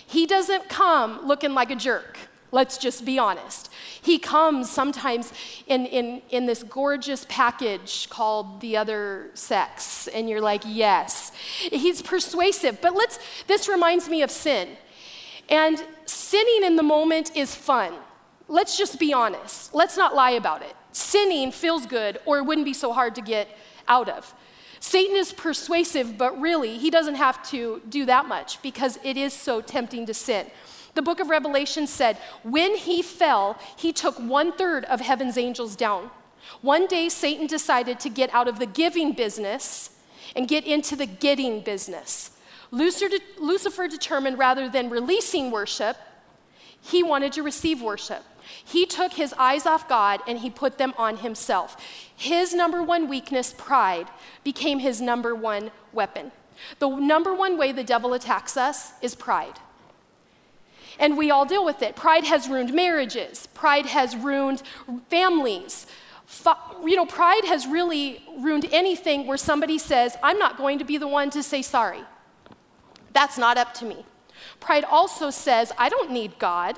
He 0.05 0.25
doesn't 0.25 0.69
come 0.69 1.25
looking 1.25 1.53
like 1.53 1.71
a 1.71 1.75
jerk. 1.75 2.17
Let's 2.51 2.79
just 2.79 3.05
be 3.05 3.19
honest. 3.19 3.71
He 4.01 4.17
comes 4.17 4.69
sometimes 4.71 5.31
in, 5.67 5.85
in, 5.85 6.21
in 6.31 6.47
this 6.47 6.63
gorgeous 6.63 7.25
package 7.29 8.09
called 8.09 8.59
the 8.61 8.75
other 8.75 9.29
sex, 9.35 10.07
and 10.07 10.27
you're 10.27 10.41
like, 10.41 10.63
yes. 10.65 11.31
He's 11.71 12.01
persuasive. 12.01 12.81
But 12.81 12.95
let's, 12.95 13.19
this 13.45 13.67
reminds 13.67 14.09
me 14.09 14.23
of 14.23 14.31
sin. 14.31 14.69
And 15.47 15.83
sinning 16.05 16.63
in 16.63 16.75
the 16.75 16.83
moment 16.83 17.35
is 17.35 17.53
fun. 17.53 17.93
Let's 18.47 18.77
just 18.77 18.99
be 18.99 19.13
honest. 19.13 19.75
Let's 19.75 19.95
not 19.95 20.15
lie 20.15 20.31
about 20.31 20.63
it. 20.63 20.75
Sinning 20.91 21.51
feels 21.51 21.85
good, 21.85 22.19
or 22.25 22.39
it 22.39 22.45
wouldn't 22.45 22.65
be 22.65 22.73
so 22.73 22.93
hard 22.93 23.13
to 23.15 23.21
get 23.21 23.47
out 23.87 24.09
of. 24.09 24.33
Satan 24.79 25.15
is 25.15 25.33
persuasive, 25.33 26.17
but 26.17 26.39
really, 26.39 26.77
he 26.77 26.89
doesn't 26.89 27.15
have 27.15 27.41
to 27.49 27.81
do 27.89 28.05
that 28.05 28.27
much 28.27 28.61
because 28.61 28.97
it 29.03 29.17
is 29.17 29.33
so 29.33 29.61
tempting 29.61 30.05
to 30.05 30.13
sin. 30.13 30.47
The 30.95 31.01
book 31.01 31.19
of 31.19 31.29
Revelation 31.29 31.85
said, 31.85 32.17
when 32.43 32.75
he 32.75 33.01
fell, 33.01 33.59
he 33.77 33.93
took 33.93 34.17
one 34.17 34.51
third 34.51 34.85
of 34.85 35.01
heaven's 35.01 35.37
angels 35.37 35.75
down. 35.75 36.09
One 36.61 36.87
day, 36.87 37.09
Satan 37.09 37.47
decided 37.47 37.99
to 37.99 38.09
get 38.09 38.33
out 38.33 38.47
of 38.47 38.57
the 38.57 38.65
giving 38.65 39.13
business 39.13 39.91
and 40.35 40.47
get 40.47 40.65
into 40.65 40.95
the 40.95 41.05
getting 41.05 41.61
business. 41.61 42.31
Lucifer 42.71 43.87
determined 43.87 44.37
rather 44.37 44.69
than 44.69 44.89
releasing 44.89 45.51
worship, 45.51 45.97
he 46.81 47.03
wanted 47.03 47.33
to 47.33 47.43
receive 47.43 47.81
worship. 47.81 48.23
He 48.63 48.85
took 48.85 49.13
his 49.13 49.33
eyes 49.33 49.65
off 49.65 49.87
God 49.87 50.21
and 50.27 50.39
he 50.39 50.49
put 50.49 50.77
them 50.77 50.93
on 50.97 51.17
himself. 51.17 51.77
His 52.15 52.53
number 52.53 52.83
one 52.83 53.07
weakness, 53.07 53.53
pride, 53.57 54.07
became 54.43 54.79
his 54.79 55.01
number 55.01 55.33
one 55.35 55.71
weapon. 55.93 56.31
The 56.79 56.89
number 56.89 57.33
one 57.33 57.57
way 57.57 57.71
the 57.71 57.83
devil 57.83 58.13
attacks 58.13 58.57
us 58.57 58.93
is 59.01 59.15
pride. 59.15 59.59
And 60.99 61.17
we 61.17 61.31
all 61.31 61.45
deal 61.45 61.63
with 61.63 61.81
it. 61.81 61.95
Pride 61.95 62.25
has 62.25 62.49
ruined 62.49 62.73
marriages, 62.73 63.47
pride 63.47 63.85
has 63.85 64.15
ruined 64.15 64.61
families. 65.09 65.87
You 66.83 66.95
know, 66.95 67.05
pride 67.07 67.45
has 67.45 67.65
really 67.65 68.23
ruined 68.37 68.67
anything 68.71 69.25
where 69.25 69.37
somebody 69.37 69.79
says, 69.79 70.15
I'm 70.21 70.37
not 70.37 70.57
going 70.57 70.77
to 70.77 70.85
be 70.85 70.97
the 70.97 71.07
one 71.07 71.31
to 71.31 71.41
say 71.41 71.61
sorry. 71.63 72.01
That's 73.13 73.37
not 73.37 73.57
up 73.57 73.73
to 73.75 73.85
me. 73.85 74.05
Pride 74.59 74.83
also 74.83 75.29
says, 75.31 75.71
I 75.77 75.89
don't 75.89 76.11
need 76.11 76.37
God. 76.37 76.77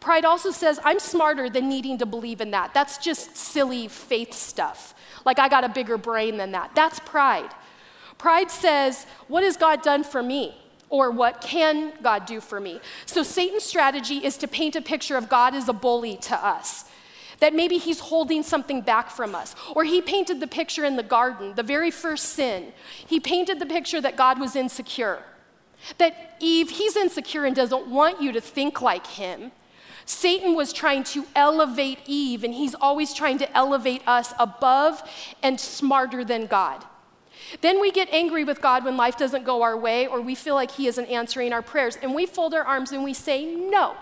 Pride 0.00 0.24
also 0.24 0.50
says, 0.50 0.78
I'm 0.84 0.98
smarter 0.98 1.48
than 1.48 1.68
needing 1.68 1.98
to 1.98 2.06
believe 2.06 2.40
in 2.40 2.50
that. 2.50 2.74
That's 2.74 2.98
just 2.98 3.36
silly 3.36 3.88
faith 3.88 4.34
stuff. 4.34 4.94
Like, 5.24 5.38
I 5.38 5.48
got 5.48 5.64
a 5.64 5.68
bigger 5.68 5.98
brain 5.98 6.36
than 6.36 6.52
that. 6.52 6.74
That's 6.74 7.00
pride. 7.00 7.50
Pride 8.18 8.50
says, 8.50 9.06
What 9.28 9.42
has 9.42 9.56
God 9.56 9.82
done 9.82 10.04
for 10.04 10.22
me? 10.22 10.56
Or 10.88 11.10
what 11.10 11.40
can 11.40 11.92
God 12.00 12.26
do 12.26 12.40
for 12.40 12.60
me? 12.60 12.80
So, 13.06 13.22
Satan's 13.22 13.64
strategy 13.64 14.24
is 14.24 14.36
to 14.38 14.48
paint 14.48 14.76
a 14.76 14.80
picture 14.80 15.16
of 15.16 15.28
God 15.28 15.54
as 15.54 15.68
a 15.68 15.72
bully 15.72 16.16
to 16.18 16.36
us. 16.36 16.84
That 17.40 17.54
maybe 17.54 17.76
he's 17.76 18.00
holding 18.00 18.42
something 18.42 18.80
back 18.80 19.10
from 19.10 19.34
us. 19.34 19.54
Or 19.74 19.84
he 19.84 20.00
painted 20.00 20.40
the 20.40 20.46
picture 20.46 20.84
in 20.84 20.96
the 20.96 21.02
garden, 21.02 21.54
the 21.54 21.62
very 21.62 21.90
first 21.90 22.30
sin. 22.30 22.72
He 23.06 23.20
painted 23.20 23.58
the 23.58 23.66
picture 23.66 24.00
that 24.00 24.16
God 24.16 24.38
was 24.38 24.56
insecure. 24.56 25.22
That 25.98 26.36
Eve, 26.40 26.70
he's 26.70 26.96
insecure 26.96 27.44
and 27.44 27.54
doesn't 27.54 27.88
want 27.88 28.22
you 28.22 28.32
to 28.32 28.40
think 28.40 28.80
like 28.80 29.06
him. 29.06 29.52
Satan 30.06 30.54
was 30.54 30.72
trying 30.72 31.04
to 31.04 31.26
elevate 31.34 31.98
Eve, 32.06 32.44
and 32.44 32.54
he's 32.54 32.74
always 32.74 33.12
trying 33.12 33.38
to 33.38 33.56
elevate 33.56 34.02
us 34.06 34.32
above 34.38 35.02
and 35.42 35.60
smarter 35.60 36.24
than 36.24 36.46
God. 36.46 36.84
Then 37.60 37.80
we 37.80 37.90
get 37.90 38.08
angry 38.10 38.44
with 38.44 38.62
God 38.62 38.84
when 38.84 38.96
life 38.96 39.18
doesn't 39.18 39.44
go 39.44 39.62
our 39.62 39.76
way, 39.76 40.06
or 40.06 40.20
we 40.20 40.34
feel 40.34 40.54
like 40.54 40.70
He 40.72 40.86
isn't 40.86 41.06
answering 41.06 41.52
our 41.52 41.62
prayers, 41.62 41.98
and 42.00 42.14
we 42.14 42.26
fold 42.26 42.54
our 42.54 42.64
arms 42.64 42.92
and 42.92 43.04
we 43.04 43.14
say, 43.14 43.44
No 43.44 43.96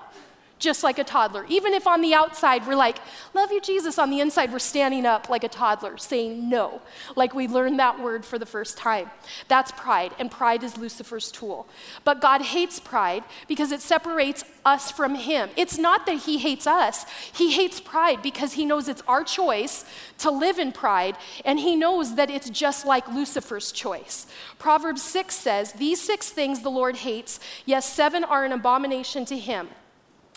just 0.58 0.82
like 0.82 0.99
a 0.99 1.04
toddler. 1.04 1.44
Even 1.49 1.75
if 1.75 1.87
on 1.87 2.00
the 2.00 2.14
outside 2.14 2.66
we're 2.66 2.76
like, 2.76 2.99
love 3.34 3.50
you, 3.50 3.61
Jesus, 3.61 3.99
on 3.99 4.11
the 4.11 4.20
inside 4.20 4.52
we're 4.52 4.58
standing 4.58 5.04
up 5.04 5.28
like 5.28 5.44
a 5.44 5.49
toddler, 5.49 5.96
saying 5.99 6.49
no, 6.49 6.80
like 7.16 7.34
we 7.34 7.49
learned 7.49 7.78
that 7.78 8.00
word 8.00 8.25
for 8.25 8.38
the 8.38 8.46
first 8.46 8.78
time. 8.78 9.11
That's 9.49 9.73
pride, 9.73 10.14
and 10.18 10.30
pride 10.30 10.62
is 10.62 10.76
Lucifer's 10.76 11.30
tool. 11.30 11.66
But 12.04 12.20
God 12.20 12.42
hates 12.42 12.80
pride 12.80 13.25
because 13.49 13.73
it 13.73 13.80
separates 13.80 14.44
us 14.64 14.90
from 14.90 15.14
Him. 15.14 15.50
It's 15.56 15.78
not 15.78 16.06
that 16.06 16.18
He 16.18 16.38
hates 16.38 16.66
us, 16.66 17.04
He 17.32 17.52
hates 17.52 17.80
pride 17.80 18.23
because 18.23 18.54
He 18.54 18.64
knows 18.64 18.88
it's 18.88 19.02
our 19.06 19.25
choice 19.25 19.84
to 20.18 20.30
live 20.30 20.58
in 20.58 20.73
pride, 20.73 21.16
and 21.44 21.58
He 21.58 21.76
knows 21.76 22.14
that 22.14 22.30
it's 22.30 22.50
just 22.50 22.87
like 22.87 23.06
Lucifer's 23.08 23.73
choice. 23.73 24.26
Proverbs 24.58 25.02
6 25.02 25.34
says, 25.34 25.73
These 25.73 26.00
six 26.00 26.30
things 26.30 26.61
the 26.61 26.70
Lord 26.70 26.96
hates, 26.96 27.40
yes, 27.66 27.90
seven 27.92 28.25
are 28.25 28.44
an 28.44 28.52
abomination 28.52 29.25
to 29.26 29.38
Him 29.38 29.68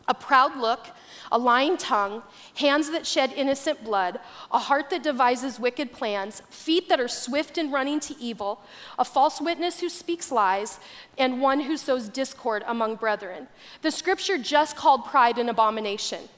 a 0.07 0.13
proud 0.13 0.57
look, 0.57 0.87
a 1.31 1.37
lying 1.37 1.77
tongue, 1.77 2.23
hands 2.55 2.89
that 2.91 3.05
shed 3.05 3.33
innocent 3.33 3.83
blood, 3.83 4.19
a 4.51 4.59
heart 4.59 4.89
that 4.89 5.03
devises 5.03 5.59
wicked 5.59 5.91
plans, 5.91 6.41
feet 6.49 6.87
that 6.89 6.99
are 6.99 7.07
swift 7.07 7.57
in 7.57 7.71
running 7.71 7.99
to 7.99 8.15
evil, 8.17 8.61
a 8.97 9.03
false 9.03 9.41
witness 9.41 9.81
who 9.81 9.89
speaks 9.89 10.31
lies, 10.31 10.79
and 11.17 11.41
one 11.41 11.61
who 11.61 11.75
sows 11.75 12.07
discord 12.07 12.63
among 12.67 12.95
brethren. 12.95 13.47
The 13.81 13.91
scripture 13.91 14.37
just 14.37 14.75
called 14.75 15.05
pride 15.05 15.37
an 15.37 15.49
abomination, 15.49 16.29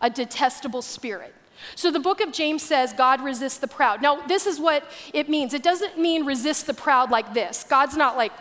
a 0.00 0.08
detestable 0.08 0.82
spirit. 0.82 1.34
So 1.76 1.90
the 1.90 2.00
book 2.00 2.20
of 2.20 2.32
James 2.32 2.62
says 2.62 2.92
God 2.92 3.20
resists 3.20 3.58
the 3.58 3.68
proud. 3.68 4.02
Now, 4.02 4.26
this 4.26 4.46
is 4.46 4.58
what 4.58 4.90
it 5.12 5.28
means. 5.28 5.54
It 5.54 5.62
doesn't 5.62 5.98
mean 5.98 6.24
resist 6.24 6.66
the 6.66 6.74
proud 6.74 7.10
like 7.10 7.32
this. 7.34 7.64
God's 7.64 7.96
not 7.96 8.16
like, 8.16 8.32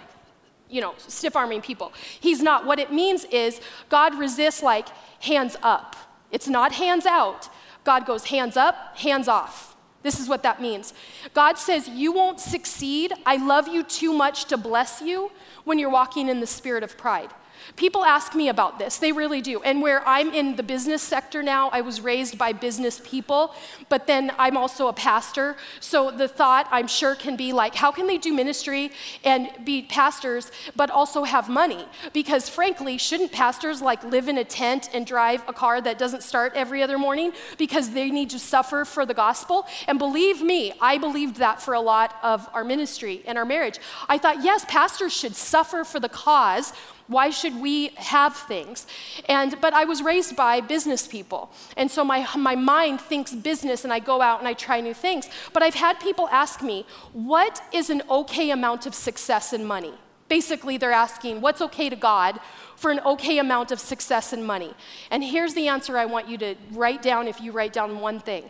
you 0.70 0.82
know, 0.82 0.96
stiff 0.98 1.36
arming 1.36 1.62
people. 1.62 1.94
He's 2.20 2.42
not. 2.42 2.66
What 2.66 2.80
it 2.80 2.92
means 2.92 3.26
is 3.26 3.62
God 3.90 4.18
resists 4.18 4.64
like 4.64 4.88
hands 5.22 5.56
up. 5.62 5.96
It's 6.32 6.48
not 6.48 6.74
hands 6.74 7.06
out. 7.06 7.50
God 7.84 8.06
goes 8.06 8.26
hands 8.26 8.58
up, 8.58 8.98
hands 8.98 9.28
off. 9.28 9.76
This 10.04 10.20
is 10.20 10.28
what 10.28 10.44
that 10.44 10.62
means. 10.62 10.94
God 11.34 11.58
says, 11.58 11.88
You 11.88 12.12
won't 12.12 12.40
succeed. 12.40 13.14
I 13.26 13.38
love 13.38 13.68
you 13.68 13.84
too 13.84 14.14
much 14.14 14.46
to 14.46 14.58
bless 14.58 15.02
you 15.02 15.32
when 15.64 15.80
you're 15.80 15.90
walking 15.90 16.28
in 16.28 16.40
the 16.40 16.48
spirit 16.48 16.84
of 16.84 16.98
pride. 16.98 17.30
People 17.76 18.04
ask 18.06 18.36
me 18.36 18.50
about 18.50 18.80
this, 18.80 18.98
they 18.98 19.12
really 19.12 19.42
do. 19.42 19.62
And 19.64 19.82
where 19.82 20.08
I'm 20.08 20.34
in 20.34 20.56
the 20.56 20.64
business 20.64 21.02
sector 21.02 21.42
now, 21.44 21.70
I 21.70 21.82
was 21.82 22.02
raised 22.02 22.38
by 22.38 22.54
business 22.54 23.02
people, 23.04 23.54
but 23.90 24.08
then 24.08 24.32
I'm 24.38 24.58
also 24.58 24.88
a 24.88 24.94
pastor. 24.94 25.56
So 25.80 26.12
the 26.12 26.28
thought, 26.28 26.68
I'm 26.72 26.88
sure, 26.88 27.16
can 27.16 27.36
be 27.36 27.54
like, 27.54 27.76
how 27.76 27.92
can 27.92 28.08
they 28.08 28.18
do 28.18 28.34
ministry 28.34 28.92
and 29.24 29.50
be 29.64 29.84
pastors, 29.84 30.52
but 30.76 30.90
also 30.90 31.24
have 31.24 31.50
money? 31.50 31.86
Because 32.14 32.50
frankly, 32.50 32.98
shouldn't 32.98 33.32
pastors 33.32 33.82
like 33.82 34.04
live 34.04 34.28
in 34.28 34.38
a 34.38 34.44
tent 34.44 34.90
and 34.94 35.06
drive 35.06 35.44
a 35.48 35.54
car 35.54 35.82
that 35.82 35.98
doesn't 35.98 36.24
start 36.24 36.54
every 36.56 36.84
other 36.84 36.98
morning 36.98 37.32
because 37.58 37.92
they 37.92 38.10
need 38.12 38.30
to 38.32 38.40
suffer 38.40 38.86
for 38.86 39.06
the 39.06 39.14
gospel? 39.14 39.66
And 39.88 39.98
believe 39.98 40.42
me, 40.42 40.74
I 40.82 40.98
believed 40.98 41.38
that 41.38 41.62
for 41.62 41.74
a 41.74 41.82
lot 41.82 42.16
of 42.24 42.48
our 42.54 42.64
ministry 42.64 43.24
and 43.26 43.38
our 43.38 43.46
marriage. 43.46 43.80
I 44.08 44.18
thought, 44.18 44.44
yes, 44.44 44.66
pastors 44.68 45.14
should 45.14 45.36
suffer 45.36 45.84
for 45.84 46.00
the 46.00 46.10
cause 46.10 46.74
why 47.08 47.30
should 47.30 47.60
we 47.60 47.90
have 47.96 48.36
things? 48.36 48.88
And 49.28 49.60
but 49.62 49.74
I 49.74 49.86
was 49.86 50.02
raised 50.02 50.36
by 50.36 50.62
business 50.62 51.08
people. 51.08 51.52
And 51.78 51.90
so 51.92 52.04
my 52.04 52.28
my 52.36 52.56
mind 52.56 53.02
thinks 53.02 53.34
business 53.34 53.84
and 53.84 53.94
I 53.94 54.00
go 54.00 54.22
out 54.22 54.40
and 54.40 54.48
I 54.48 54.54
try 54.54 54.82
new 54.82 54.94
things. 54.94 55.30
But 55.52 55.64
I've 55.64 55.76
had 55.76 56.00
people 56.00 56.28
ask 56.30 56.62
me, 56.62 56.86
"What 57.12 57.62
is 57.72 57.90
an 57.90 58.02
okay 58.10 58.52
amount 58.52 58.86
of 58.86 58.96
success 58.96 59.54
and 59.54 59.68
money?" 59.68 59.94
Basically, 60.30 60.78
they're 60.78 60.92
asking, 60.92 61.42
"What's 61.42 61.62
okay 61.62 61.90
to 61.90 61.96
God?" 61.96 62.40
For 62.76 62.92
an 62.92 63.00
okay 63.06 63.38
amount 63.38 63.72
of 63.72 63.80
success 63.80 64.34
and 64.34 64.46
money. 64.46 64.74
And 65.10 65.24
here's 65.24 65.54
the 65.54 65.68
answer 65.70 65.98
I 65.98 66.06
want 66.06 66.28
you 66.28 66.38
to 66.40 66.56
write 66.72 67.02
down 67.02 67.28
if 67.28 67.40
you 67.40 67.52
write 67.52 67.72
down 67.72 68.00
one 68.00 68.20
thing 68.20 68.50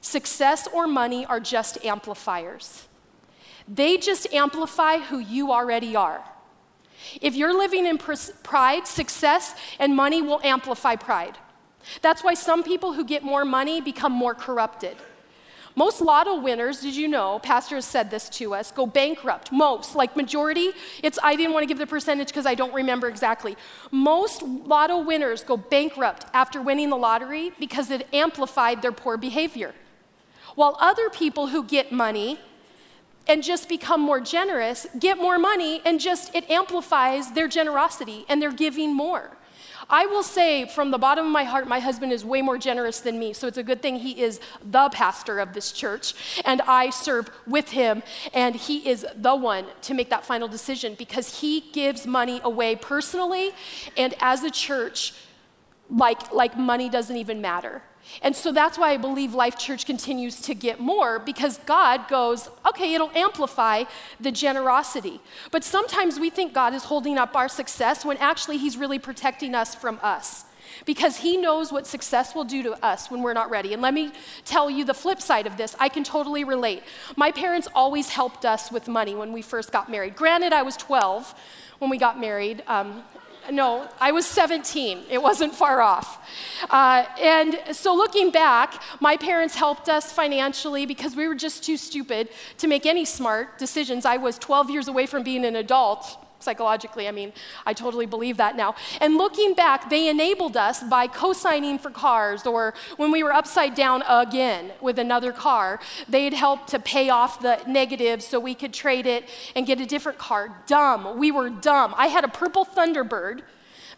success 0.00 0.66
or 0.72 0.86
money 0.86 1.26
are 1.26 1.40
just 1.40 1.84
amplifiers. 1.84 2.84
They 3.68 3.96
just 3.96 4.32
amplify 4.32 4.98
who 4.98 5.18
you 5.18 5.52
already 5.52 5.94
are. 5.94 6.24
If 7.20 7.34
you're 7.34 7.56
living 7.56 7.86
in 7.86 7.98
pride, 7.98 8.86
success 8.86 9.54
and 9.78 9.94
money 9.94 10.22
will 10.22 10.40
amplify 10.42 10.96
pride. 10.96 11.38
That's 12.02 12.22
why 12.22 12.34
some 12.34 12.62
people 12.62 12.92
who 12.92 13.04
get 13.04 13.22
more 13.22 13.44
money 13.44 13.80
become 13.80 14.12
more 14.12 14.34
corrupted. 14.34 14.96
Most 15.76 16.00
lotto 16.00 16.40
winners, 16.40 16.80
did 16.80 16.96
you 16.96 17.06
know, 17.06 17.38
pastor 17.38 17.76
has 17.76 17.84
said 17.84 18.10
this 18.10 18.28
to 18.30 18.54
us, 18.54 18.72
go 18.72 18.86
bankrupt. 18.86 19.52
Most, 19.52 19.94
like 19.94 20.16
majority, 20.16 20.72
it's 21.02 21.18
I 21.22 21.36
didn't 21.36 21.52
want 21.52 21.62
to 21.62 21.68
give 21.68 21.78
the 21.78 21.86
percentage 21.86 22.28
because 22.28 22.44
I 22.44 22.54
don't 22.54 22.74
remember 22.74 23.06
exactly. 23.08 23.56
Most 23.92 24.42
lotto 24.42 24.98
winners 24.98 25.44
go 25.44 25.56
bankrupt 25.56 26.26
after 26.34 26.60
winning 26.60 26.90
the 26.90 26.96
lottery 26.96 27.52
because 27.60 27.90
it 27.90 28.08
amplified 28.12 28.82
their 28.82 28.92
poor 28.92 29.16
behavior. 29.16 29.74
While 30.56 30.76
other 30.80 31.08
people 31.08 31.46
who 31.46 31.62
get 31.62 31.92
money 31.92 32.40
and 33.26 33.42
just 33.42 33.68
become 33.68 34.00
more 34.00 34.20
generous, 34.20 34.86
get 34.98 35.18
more 35.18 35.38
money, 35.38 35.82
and 35.84 36.00
just 36.00 36.34
it 36.34 36.48
amplifies 36.50 37.32
their 37.32 37.48
generosity 37.48 38.24
and 38.28 38.40
they're 38.40 38.52
giving 38.52 38.94
more. 38.94 39.36
I 39.92 40.06
will 40.06 40.22
say 40.22 40.66
from 40.66 40.92
the 40.92 40.98
bottom 40.98 41.26
of 41.26 41.32
my 41.32 41.42
heart, 41.42 41.66
my 41.66 41.80
husband 41.80 42.12
is 42.12 42.24
way 42.24 42.42
more 42.42 42.58
generous 42.58 43.00
than 43.00 43.18
me, 43.18 43.32
so 43.32 43.48
it's 43.48 43.58
a 43.58 43.64
good 43.64 43.82
thing 43.82 43.96
he 43.96 44.22
is 44.22 44.38
the 44.64 44.88
pastor 44.90 45.40
of 45.40 45.52
this 45.52 45.72
church, 45.72 46.14
and 46.44 46.62
I 46.62 46.90
serve 46.90 47.28
with 47.44 47.70
him, 47.70 48.04
and 48.32 48.54
he 48.54 48.88
is 48.88 49.04
the 49.16 49.34
one 49.34 49.66
to 49.82 49.94
make 49.94 50.08
that 50.10 50.24
final 50.24 50.46
decision 50.46 50.94
because 50.96 51.40
he 51.40 51.60
gives 51.72 52.06
money 52.06 52.40
away 52.44 52.76
personally, 52.76 53.50
and 53.96 54.14
as 54.20 54.44
a 54.44 54.50
church, 54.50 55.12
like, 55.90 56.32
like 56.32 56.56
money 56.56 56.88
doesn't 56.88 57.16
even 57.16 57.40
matter. 57.40 57.82
And 58.22 58.34
so 58.34 58.52
that's 58.52 58.78
why 58.78 58.90
I 58.90 58.96
believe 58.96 59.34
Life 59.34 59.58
Church 59.58 59.86
continues 59.86 60.40
to 60.42 60.54
get 60.54 60.80
more 60.80 61.18
because 61.18 61.58
God 61.58 62.08
goes, 62.08 62.48
okay, 62.66 62.94
it'll 62.94 63.10
amplify 63.14 63.84
the 64.18 64.30
generosity. 64.30 65.20
But 65.50 65.64
sometimes 65.64 66.18
we 66.18 66.30
think 66.30 66.52
God 66.52 66.74
is 66.74 66.84
holding 66.84 67.18
up 67.18 67.34
our 67.34 67.48
success 67.48 68.04
when 68.04 68.16
actually 68.18 68.58
He's 68.58 68.76
really 68.76 68.98
protecting 68.98 69.54
us 69.54 69.74
from 69.74 69.98
us 70.02 70.44
because 70.84 71.18
He 71.18 71.36
knows 71.36 71.72
what 71.72 71.86
success 71.86 72.34
will 72.34 72.44
do 72.44 72.62
to 72.62 72.84
us 72.84 73.10
when 73.10 73.22
we're 73.22 73.32
not 73.32 73.50
ready. 73.50 73.72
And 73.72 73.82
let 73.82 73.94
me 73.94 74.12
tell 74.44 74.70
you 74.70 74.84
the 74.84 74.94
flip 74.94 75.20
side 75.20 75.46
of 75.46 75.56
this. 75.56 75.74
I 75.78 75.88
can 75.88 76.04
totally 76.04 76.44
relate. 76.44 76.82
My 77.16 77.30
parents 77.30 77.68
always 77.74 78.10
helped 78.10 78.44
us 78.44 78.70
with 78.70 78.88
money 78.88 79.14
when 79.14 79.32
we 79.32 79.42
first 79.42 79.72
got 79.72 79.90
married. 79.90 80.16
Granted, 80.16 80.52
I 80.52 80.62
was 80.62 80.76
12 80.76 81.34
when 81.78 81.90
we 81.90 81.98
got 81.98 82.20
married. 82.20 82.62
Um, 82.66 83.02
no, 83.50 83.88
I 84.00 84.12
was 84.12 84.26
17. 84.26 85.04
It 85.10 85.22
wasn't 85.22 85.54
far 85.54 85.80
off. 85.80 86.26
Uh, 86.68 87.04
and 87.20 87.58
so 87.72 87.94
looking 87.94 88.30
back, 88.30 88.82
my 89.00 89.16
parents 89.16 89.54
helped 89.54 89.88
us 89.88 90.12
financially 90.12 90.86
because 90.86 91.16
we 91.16 91.26
were 91.26 91.34
just 91.34 91.64
too 91.64 91.76
stupid 91.76 92.28
to 92.58 92.66
make 92.66 92.86
any 92.86 93.04
smart 93.04 93.58
decisions. 93.58 94.04
I 94.04 94.16
was 94.16 94.38
12 94.38 94.70
years 94.70 94.88
away 94.88 95.06
from 95.06 95.22
being 95.22 95.44
an 95.44 95.56
adult 95.56 96.19
psychologically. 96.40 97.06
I 97.06 97.12
mean, 97.12 97.32
I 97.64 97.72
totally 97.72 98.06
believe 98.06 98.36
that 98.38 98.56
now. 98.56 98.74
And 99.00 99.16
looking 99.16 99.54
back, 99.54 99.90
they 99.90 100.08
enabled 100.08 100.56
us 100.56 100.82
by 100.82 101.06
co 101.06 101.32
signing 101.32 101.78
for 101.78 101.90
cars, 101.90 102.46
or 102.46 102.74
when 102.96 103.10
we 103.12 103.22
were 103.22 103.32
upside 103.32 103.74
down 103.74 104.02
again 104.08 104.72
with 104.80 104.98
another 104.98 105.32
car, 105.32 105.80
they'd 106.08 106.34
help 106.34 106.66
to 106.68 106.78
pay 106.78 107.10
off 107.10 107.40
the 107.40 107.60
negative 107.66 108.22
so 108.22 108.40
we 108.40 108.54
could 108.54 108.72
trade 108.72 109.06
it 109.06 109.28
and 109.54 109.66
get 109.66 109.80
a 109.80 109.86
different 109.86 110.18
car. 110.18 110.62
Dumb. 110.66 111.18
We 111.18 111.30
were 111.30 111.50
dumb. 111.50 111.94
I 111.96 112.08
had 112.08 112.24
a 112.24 112.28
purple 112.28 112.64
Thunderbird 112.64 113.42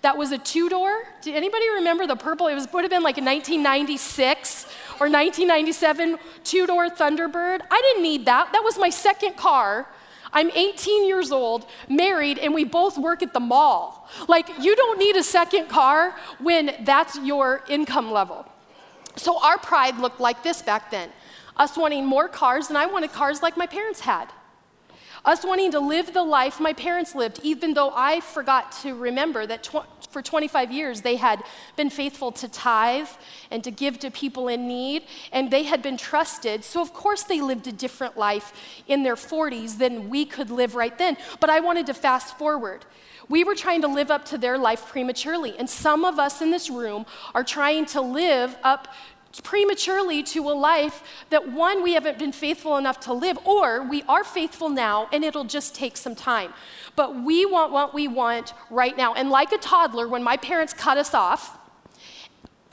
that 0.02 0.18
was 0.18 0.32
a 0.32 0.38
two 0.38 0.68
door. 0.68 1.04
Did 1.22 1.36
anybody 1.36 1.68
remember 1.70 2.06
the 2.08 2.16
purple? 2.16 2.48
It 2.48 2.54
was, 2.54 2.70
would 2.72 2.82
have 2.82 2.90
been 2.90 3.04
like 3.04 3.18
a 3.18 3.22
1996 3.22 4.64
or 5.00 5.08
1997 5.08 6.18
two 6.42 6.66
door 6.66 6.88
Thunderbird. 6.88 7.60
I 7.70 7.80
didn't 7.80 8.02
need 8.02 8.26
that. 8.26 8.52
That 8.52 8.64
was 8.64 8.78
my 8.78 8.90
second 8.90 9.36
car 9.36 9.86
I'm 10.32 10.50
18 10.50 11.06
years 11.06 11.30
old, 11.30 11.66
married, 11.88 12.38
and 12.38 12.54
we 12.54 12.64
both 12.64 12.96
work 12.98 13.22
at 13.22 13.32
the 13.32 13.40
mall. 13.40 14.08
Like, 14.28 14.48
you 14.60 14.74
don't 14.74 14.98
need 14.98 15.16
a 15.16 15.22
second 15.22 15.68
car 15.68 16.16
when 16.38 16.74
that's 16.84 17.18
your 17.18 17.64
income 17.68 18.10
level. 18.10 18.46
So, 19.16 19.42
our 19.42 19.58
pride 19.58 19.98
looked 19.98 20.20
like 20.20 20.42
this 20.42 20.62
back 20.62 20.90
then 20.90 21.10
us 21.56 21.76
wanting 21.76 22.06
more 22.06 22.28
cars, 22.28 22.68
and 22.68 22.78
I 22.78 22.86
wanted 22.86 23.12
cars 23.12 23.42
like 23.42 23.56
my 23.56 23.66
parents 23.66 24.00
had. 24.00 24.28
Us 25.24 25.44
wanting 25.44 25.70
to 25.72 25.80
live 25.80 26.12
the 26.12 26.22
life 26.22 26.58
my 26.58 26.72
parents 26.72 27.14
lived, 27.14 27.38
even 27.42 27.74
though 27.74 27.92
I 27.94 28.20
forgot 28.20 28.72
to 28.82 28.94
remember 28.94 29.46
that 29.46 29.62
for 30.12 30.22
25 30.22 30.70
years, 30.70 31.00
they 31.00 31.16
had 31.16 31.42
been 31.76 31.90
faithful 31.90 32.30
to 32.32 32.48
tithe 32.48 33.08
and 33.50 33.64
to 33.64 33.70
give 33.70 33.98
to 34.00 34.10
people 34.10 34.48
in 34.48 34.68
need, 34.68 35.04
and 35.32 35.50
they 35.50 35.64
had 35.64 35.82
been 35.82 35.96
trusted. 35.96 36.64
So, 36.64 36.80
of 36.82 36.92
course, 36.92 37.22
they 37.22 37.40
lived 37.40 37.66
a 37.66 37.72
different 37.72 38.16
life 38.16 38.52
in 38.86 39.02
their 39.02 39.16
40s 39.16 39.78
than 39.78 40.10
we 40.10 40.24
could 40.24 40.50
live 40.50 40.74
right 40.74 40.96
then. 40.96 41.16
But 41.40 41.50
I 41.50 41.60
wanted 41.60 41.86
to 41.86 41.94
fast 41.94 42.38
forward. 42.38 42.84
We 43.28 43.44
were 43.44 43.54
trying 43.54 43.82
to 43.82 43.88
live 43.88 44.10
up 44.10 44.24
to 44.26 44.38
their 44.38 44.58
life 44.58 44.86
prematurely, 44.88 45.56
and 45.58 45.70
some 45.70 46.04
of 46.04 46.18
us 46.18 46.42
in 46.42 46.50
this 46.50 46.68
room 46.68 47.06
are 47.34 47.44
trying 47.44 47.86
to 47.86 48.00
live 48.00 48.56
up 48.62 48.88
prematurely 49.40 50.22
to 50.22 50.48
a 50.50 50.52
life 50.52 51.02
that 51.30 51.50
one, 51.50 51.82
we 51.82 51.94
haven't 51.94 52.18
been 52.18 52.32
faithful 52.32 52.76
enough 52.76 53.00
to 53.00 53.12
live, 53.12 53.38
or 53.44 53.82
we 53.82 54.02
are 54.08 54.24
faithful 54.24 54.68
now 54.68 55.08
and 55.12 55.24
it'll 55.24 55.44
just 55.44 55.74
take 55.74 55.96
some 55.96 56.14
time. 56.14 56.52
But 56.96 57.22
we 57.22 57.46
want 57.46 57.72
what 57.72 57.94
we 57.94 58.08
want 58.08 58.52
right 58.70 58.96
now. 58.96 59.14
And 59.14 59.30
like 59.30 59.52
a 59.52 59.58
toddler, 59.58 60.06
when 60.08 60.22
my 60.22 60.36
parents 60.36 60.72
cut 60.72 60.98
us 60.98 61.14
off, 61.14 61.58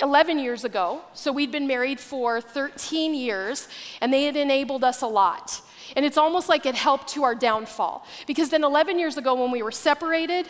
11 0.02 0.40
years 0.40 0.64
ago, 0.64 1.02
so 1.14 1.32
we'd 1.32 1.52
been 1.52 1.68
married 1.68 2.00
for 2.00 2.40
13 2.40 3.14
years, 3.14 3.68
and 4.00 4.14
they 4.14 4.24
had 4.24 4.38
enabled 4.38 4.84
us 4.84 5.02
a 5.02 5.08
lot. 5.08 5.62
And 5.96 6.06
it's 6.06 6.18
almost 6.18 6.48
like 6.48 6.66
it 6.66 6.76
helped 6.76 7.10
to 7.10 7.24
our 7.24 7.36
downfall. 7.36 8.06
Because 8.26 8.50
then 8.50 8.64
11 8.64 8.98
years 9.00 9.18
ago, 9.18 9.34
when 9.36 9.52
we 9.52 9.62
were 9.62 9.72
separated, 9.72 10.48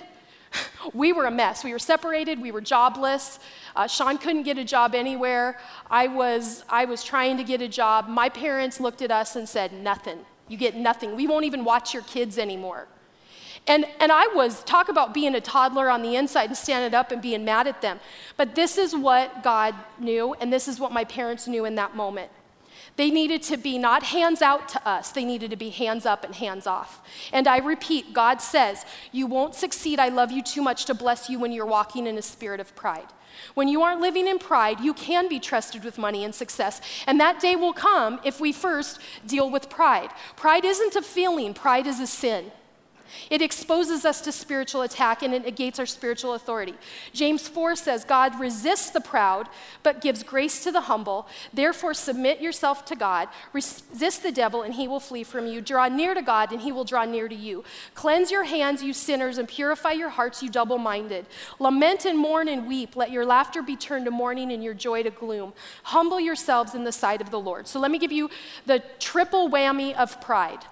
we 0.93 1.13
were 1.13 1.25
a 1.25 1.31
mess. 1.31 1.63
We 1.63 1.71
were 1.71 1.79
separated, 1.79 2.41
we 2.41 2.51
were 2.51 2.61
jobless. 2.61 3.39
Uh, 3.75 3.87
Sean 3.87 4.17
couldn't 4.17 4.43
get 4.43 4.57
a 4.57 4.63
job 4.63 4.95
anywhere. 4.95 5.59
I 5.89 6.07
was, 6.07 6.63
I 6.69 6.85
was 6.85 7.03
trying 7.03 7.37
to 7.37 7.43
get 7.43 7.61
a 7.61 7.67
job. 7.67 8.07
My 8.07 8.29
parents 8.29 8.79
looked 8.79 9.01
at 9.01 9.11
us 9.11 9.35
and 9.35 9.47
said, 9.47 9.73
Nothing. 9.73 10.19
You 10.47 10.57
get 10.57 10.75
nothing. 10.75 11.15
We 11.15 11.27
won't 11.27 11.45
even 11.45 11.63
watch 11.63 11.93
your 11.93 12.03
kids 12.03 12.39
anymore. 12.39 12.87
And, 13.67 13.85
and 13.99 14.11
I 14.11 14.27
was, 14.33 14.63
talk 14.63 14.89
about 14.89 15.13
being 15.13 15.35
a 15.35 15.41
toddler 15.41 15.89
on 15.91 16.01
the 16.01 16.15
inside 16.15 16.45
and 16.45 16.57
standing 16.57 16.97
up 16.97 17.11
and 17.11 17.21
being 17.21 17.45
mad 17.45 17.67
at 17.67 17.81
them. 17.81 17.99
But 18.35 18.55
this 18.55 18.77
is 18.77 18.95
what 18.95 19.43
God 19.43 19.75
knew, 19.99 20.33
and 20.41 20.51
this 20.51 20.67
is 20.67 20.79
what 20.79 20.91
my 20.91 21.03
parents 21.03 21.47
knew 21.47 21.65
in 21.65 21.75
that 21.75 21.95
moment. 21.95 22.31
They 22.99 23.11
needed 23.11 23.43
to 23.43 23.55
be 23.55 23.77
not 23.77 24.03
hands 24.03 24.41
out 24.41 24.67
to 24.67 24.85
us, 24.85 25.13
they 25.13 25.23
needed 25.23 25.51
to 25.51 25.55
be 25.55 25.69
hands 25.69 26.05
up 26.05 26.25
and 26.25 26.35
hands 26.35 26.67
off. 26.67 27.01
And 27.31 27.47
I 27.47 27.59
repeat, 27.59 28.11
God 28.11 28.41
says, 28.41 28.83
You 29.13 29.25
won't 29.25 29.55
succeed. 29.55 29.99
I 29.99 30.09
love 30.09 30.33
you 30.33 30.43
too 30.43 30.61
much 30.61 30.83
to 30.83 30.93
bless 30.93 31.29
you 31.29 31.39
when 31.39 31.53
you're 31.53 31.65
walking 31.65 32.07
in 32.07 32.17
a 32.17 32.21
spirit 32.21 32.59
of 32.59 32.75
pride. 32.75 33.07
When 33.53 33.69
you 33.69 33.83
aren't 33.83 34.01
living 34.01 34.27
in 34.27 34.37
pride, 34.37 34.81
you 34.81 34.93
can 34.93 35.29
be 35.29 35.39
trusted 35.39 35.85
with 35.85 35.97
money 35.97 36.25
and 36.25 36.35
success. 36.35 36.81
And 37.07 37.21
that 37.21 37.39
day 37.39 37.55
will 37.55 37.71
come 37.71 38.19
if 38.25 38.41
we 38.41 38.51
first 38.51 38.99
deal 39.25 39.49
with 39.49 39.69
pride. 39.69 40.09
Pride 40.35 40.65
isn't 40.65 40.97
a 40.97 41.01
feeling, 41.01 41.53
pride 41.53 41.87
is 41.87 42.01
a 42.01 42.07
sin. 42.07 42.51
It 43.29 43.41
exposes 43.41 44.05
us 44.05 44.21
to 44.21 44.31
spiritual 44.31 44.81
attack 44.81 45.21
and 45.21 45.33
it 45.33 45.43
negates 45.43 45.79
our 45.79 45.85
spiritual 45.85 46.33
authority. 46.33 46.75
James 47.13 47.47
4 47.47 47.75
says, 47.75 48.03
God 48.03 48.39
resists 48.39 48.89
the 48.89 49.01
proud, 49.01 49.47
but 49.83 50.01
gives 50.01 50.23
grace 50.23 50.63
to 50.63 50.71
the 50.71 50.81
humble. 50.81 51.27
Therefore, 51.53 51.93
submit 51.93 52.41
yourself 52.41 52.85
to 52.85 52.95
God. 52.95 53.29
Resist 53.53 54.23
the 54.23 54.31
devil, 54.31 54.61
and 54.61 54.73
he 54.73 54.87
will 54.87 54.99
flee 54.99 55.23
from 55.23 55.47
you. 55.47 55.61
Draw 55.61 55.89
near 55.89 56.13
to 56.13 56.21
God, 56.21 56.51
and 56.51 56.61
he 56.61 56.71
will 56.71 56.85
draw 56.85 57.05
near 57.05 57.27
to 57.27 57.35
you. 57.35 57.63
Cleanse 57.93 58.31
your 58.31 58.43
hands, 58.43 58.83
you 58.83 58.93
sinners, 58.93 59.37
and 59.37 59.47
purify 59.47 59.91
your 59.91 60.09
hearts, 60.09 60.43
you 60.43 60.49
double 60.49 60.77
minded. 60.77 61.25
Lament 61.59 62.05
and 62.05 62.17
mourn 62.17 62.47
and 62.47 62.67
weep. 62.67 62.95
Let 62.95 63.11
your 63.11 63.25
laughter 63.25 63.61
be 63.61 63.75
turned 63.75 64.05
to 64.05 64.11
mourning 64.11 64.51
and 64.51 64.63
your 64.63 64.73
joy 64.73 65.03
to 65.03 65.09
gloom. 65.09 65.53
Humble 65.83 66.19
yourselves 66.19 66.75
in 66.75 66.83
the 66.83 66.91
sight 66.91 67.21
of 67.21 67.31
the 67.31 67.39
Lord. 67.39 67.67
So 67.67 67.79
let 67.79 67.91
me 67.91 67.99
give 67.99 68.11
you 68.11 68.29
the 68.65 68.83
triple 68.99 69.49
whammy 69.49 69.95
of 69.95 70.19
pride. 70.21 70.65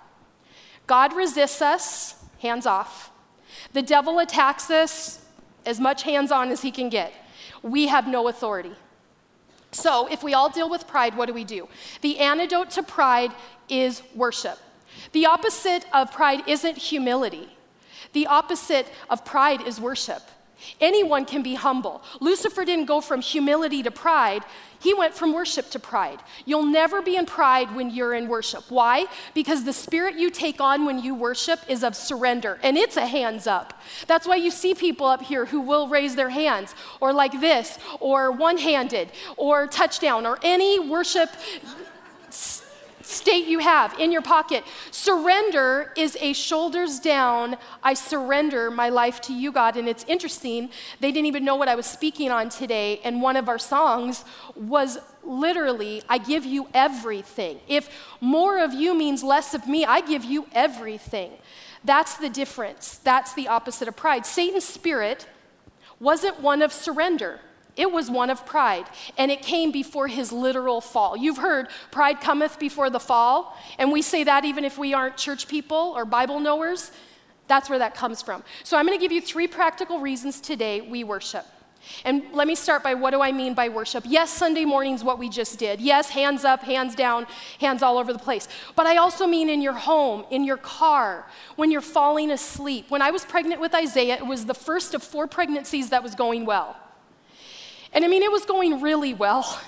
God 0.86 1.13
resists 1.13 1.62
us, 1.62 2.16
hands 2.39 2.65
off. 2.65 3.12
The 3.73 3.82
devil 3.82 4.19
attacks 4.19 4.69
us 4.69 5.26
as 5.65 5.80
much 5.80 6.04
hands 6.04 6.32
on 6.32 6.50
as 6.50 6.62
he 6.62 6.71
can 6.71 6.89
get. 6.89 7.13
We 7.62 7.88
have 7.88 8.08
no 8.08 8.28
authority. 8.28 8.73
So, 9.71 10.08
if 10.08 10.23
we 10.23 10.34
all 10.34 10.50
deal 10.50 10.69
with 10.69 10.88
pride, 10.88 11.17
what 11.17 11.28
do 11.28 11.34
we 11.34 11.43
do? 11.43 11.67
The 12.02 12.19
antidote 12.19 12.71
to 12.71 12.84
pride 12.84 13.32
is 13.67 14.02
worship. 14.15 14.58
The 15.12 15.26
opposite 15.26 15.86
of 15.93 16.12
pride 16.12 16.43
isn't 16.47 16.78
humility. 16.78 17.50
The 18.13 18.28
opposite 18.28 18.88
of 19.10 19.26
pride 19.26 19.62
is 19.67 19.80
worship. 19.80 20.21
Anyone 20.80 21.25
can 21.25 21.43
be 21.43 21.56
humble. 21.56 22.01
Lucifer 22.19 22.65
didn't 22.65 22.86
go 22.86 23.01
from 23.01 23.21
humility 23.21 23.84
to 23.84 23.91
pride, 23.91 24.43
he 24.80 24.93
went 24.93 25.15
from 25.15 25.34
worship 25.34 25.69
to 25.71 25.80
pride. 25.80 26.19
You'll 26.45 26.65
never 26.65 27.01
be 27.01 27.15
in 27.15 27.25
pride 27.25 27.75
when 27.75 27.89
you're 27.89 28.13
in 28.13 28.27
worship. 28.27 28.65
Why? 28.69 29.06
Because 29.34 29.63
the 29.63 29.73
spirit 29.73 30.15
you 30.15 30.30
take 30.30 30.62
on 30.62 30.86
when 30.86 30.99
you 30.99 31.15
worship 31.15 31.60
is 31.67 31.84
of 31.84 31.95
surrender, 31.95 32.60
and 32.62 32.77
it's 32.77 32.97
a 32.97 33.08
hands 33.08 33.47
up. 33.47 33.82
That's 34.06 34.27
why 34.27 34.36
you 34.36 34.51
see 34.51 34.75
people 34.75 35.08
up 35.08 35.23
here 35.23 35.45
who 35.45 35.62
will 35.62 35.88
raise 35.88 36.15
their 36.15 36.30
hands, 36.30 36.75
or 37.01 37.12
like 37.12 37.39
this, 37.41 37.80
or 37.99 38.32
one 38.32 38.58
handed, 38.58 39.12
or 39.36 39.67
touchdown, 39.67 40.25
or 40.25 40.38
any 40.43 40.80
worship 40.80 41.30
state 43.08 43.48
you 43.48 43.60
have 43.60 43.98
in 44.00 44.12
your 44.12 44.22
pocket. 44.22 44.63
Surrender 44.91 45.93
is 45.96 46.17
a 46.20 46.34
shoulders 46.34 47.00
down, 47.00 47.58
I 47.82 47.93
surrender 47.93 48.70
my 48.70 48.89
life 48.89 49.22
to 49.22 49.34
you, 49.34 49.52
God. 49.52 49.78
And 49.78 49.88
it's 49.88 50.04
interesting, 50.06 50.70
they 51.00 51.12
didn't 51.12 51.28
even 51.28 51.46
know 51.46 51.56
what 51.56 51.67
I 51.67 51.76
was 51.76 51.86
speaking 51.86 52.32
on 52.32 52.50
today. 52.50 53.00
And 53.04 53.22
one 53.22 53.36
of 53.36 53.48
our 53.48 53.60
songs 53.60 54.26
was 54.56 54.98
literally, 55.24 56.04
I 56.10 56.17
give 56.17 56.46
you 56.46 56.67
everything. 56.74 57.60
If 57.67 57.89
more 58.22 58.60
of 58.60 58.74
you 58.74 58.93
means 58.93 59.24
less 59.24 59.54
of 59.54 59.67
me, 59.67 59.86
I 59.86 60.02
give 60.02 60.24
you 60.24 60.48
everything. 60.52 61.32
That's 61.84 62.17
the 62.17 62.30
difference. 62.30 62.98
That's 62.98 63.34
the 63.34 63.48
opposite 63.48 63.88
of 63.88 63.96
pride. 63.96 64.26
Satan's 64.26 64.65
spirit 64.65 65.28
wasn't 66.00 66.41
one 66.41 66.62
of 66.62 66.74
surrender. 66.74 67.39
It 67.77 67.91
was 67.91 68.09
one 68.09 68.29
of 68.29 68.45
pride, 68.45 68.87
and 69.17 69.31
it 69.31 69.41
came 69.41 69.71
before 69.71 70.07
his 70.07 70.31
literal 70.31 70.81
fall. 70.81 71.15
You've 71.15 71.37
heard, 71.37 71.67
pride 71.91 72.19
cometh 72.19 72.59
before 72.59 72.89
the 72.89 72.99
fall, 72.99 73.55
and 73.77 73.91
we 73.91 74.01
say 74.01 74.23
that 74.23 74.43
even 74.45 74.65
if 74.65 74.77
we 74.77 74.93
aren't 74.93 75.15
church 75.15 75.47
people 75.47 75.93
or 75.95 76.03
Bible 76.03 76.39
knowers. 76.39 76.91
That's 77.47 77.69
where 77.69 77.79
that 77.79 77.95
comes 77.95 78.21
from. 78.21 78.43
So 78.63 78.77
I'm 78.77 78.85
going 78.85 78.97
to 78.97 79.01
give 79.01 79.11
you 79.11 79.21
three 79.21 79.47
practical 79.47 79.99
reasons 79.99 80.41
today 80.41 80.81
we 80.81 81.03
worship. 81.03 81.45
And 82.03 82.23
let 82.33 82.47
me 82.47 82.55
start 82.55 82.83
by 82.83 82.95
what 82.95 83.11
do 83.11 83.21
I 83.21 83.31
mean 83.31 83.53
by 83.53 83.69
worship? 83.69 84.03
Yes, 84.05 84.29
Sunday 84.29 84.65
morning's 84.65 85.03
what 85.03 85.19
we 85.19 85.29
just 85.29 85.57
did. 85.57 85.79
Yes, 85.79 86.09
hands 86.09 86.43
up, 86.43 86.61
hands 86.63 86.95
down, 86.95 87.27
hands 87.61 87.81
all 87.81 87.97
over 87.97 88.11
the 88.11 88.19
place. 88.19 88.47
But 88.75 88.87
I 88.87 88.97
also 88.97 89.25
mean 89.25 89.49
in 89.49 89.61
your 89.61 89.73
home, 89.73 90.25
in 90.29 90.43
your 90.43 90.57
car, 90.57 91.25
when 91.55 91.71
you're 91.71 91.79
falling 91.81 92.31
asleep. 92.31 92.89
When 92.89 93.01
I 93.01 93.11
was 93.11 93.23
pregnant 93.23 93.61
with 93.61 93.73
Isaiah, 93.73 94.15
it 94.15 94.25
was 94.25 94.45
the 94.45 94.53
first 94.53 94.93
of 94.93 95.03
four 95.03 95.27
pregnancies 95.27 95.89
that 95.89 96.03
was 96.03 96.15
going 96.15 96.45
well. 96.45 96.75
And 97.93 98.04
I 98.06 98.08
mean, 98.08 98.23
it 98.23 98.32
was 98.32 98.45
going 98.45 98.82
really 98.82 99.13
well. 99.13 99.62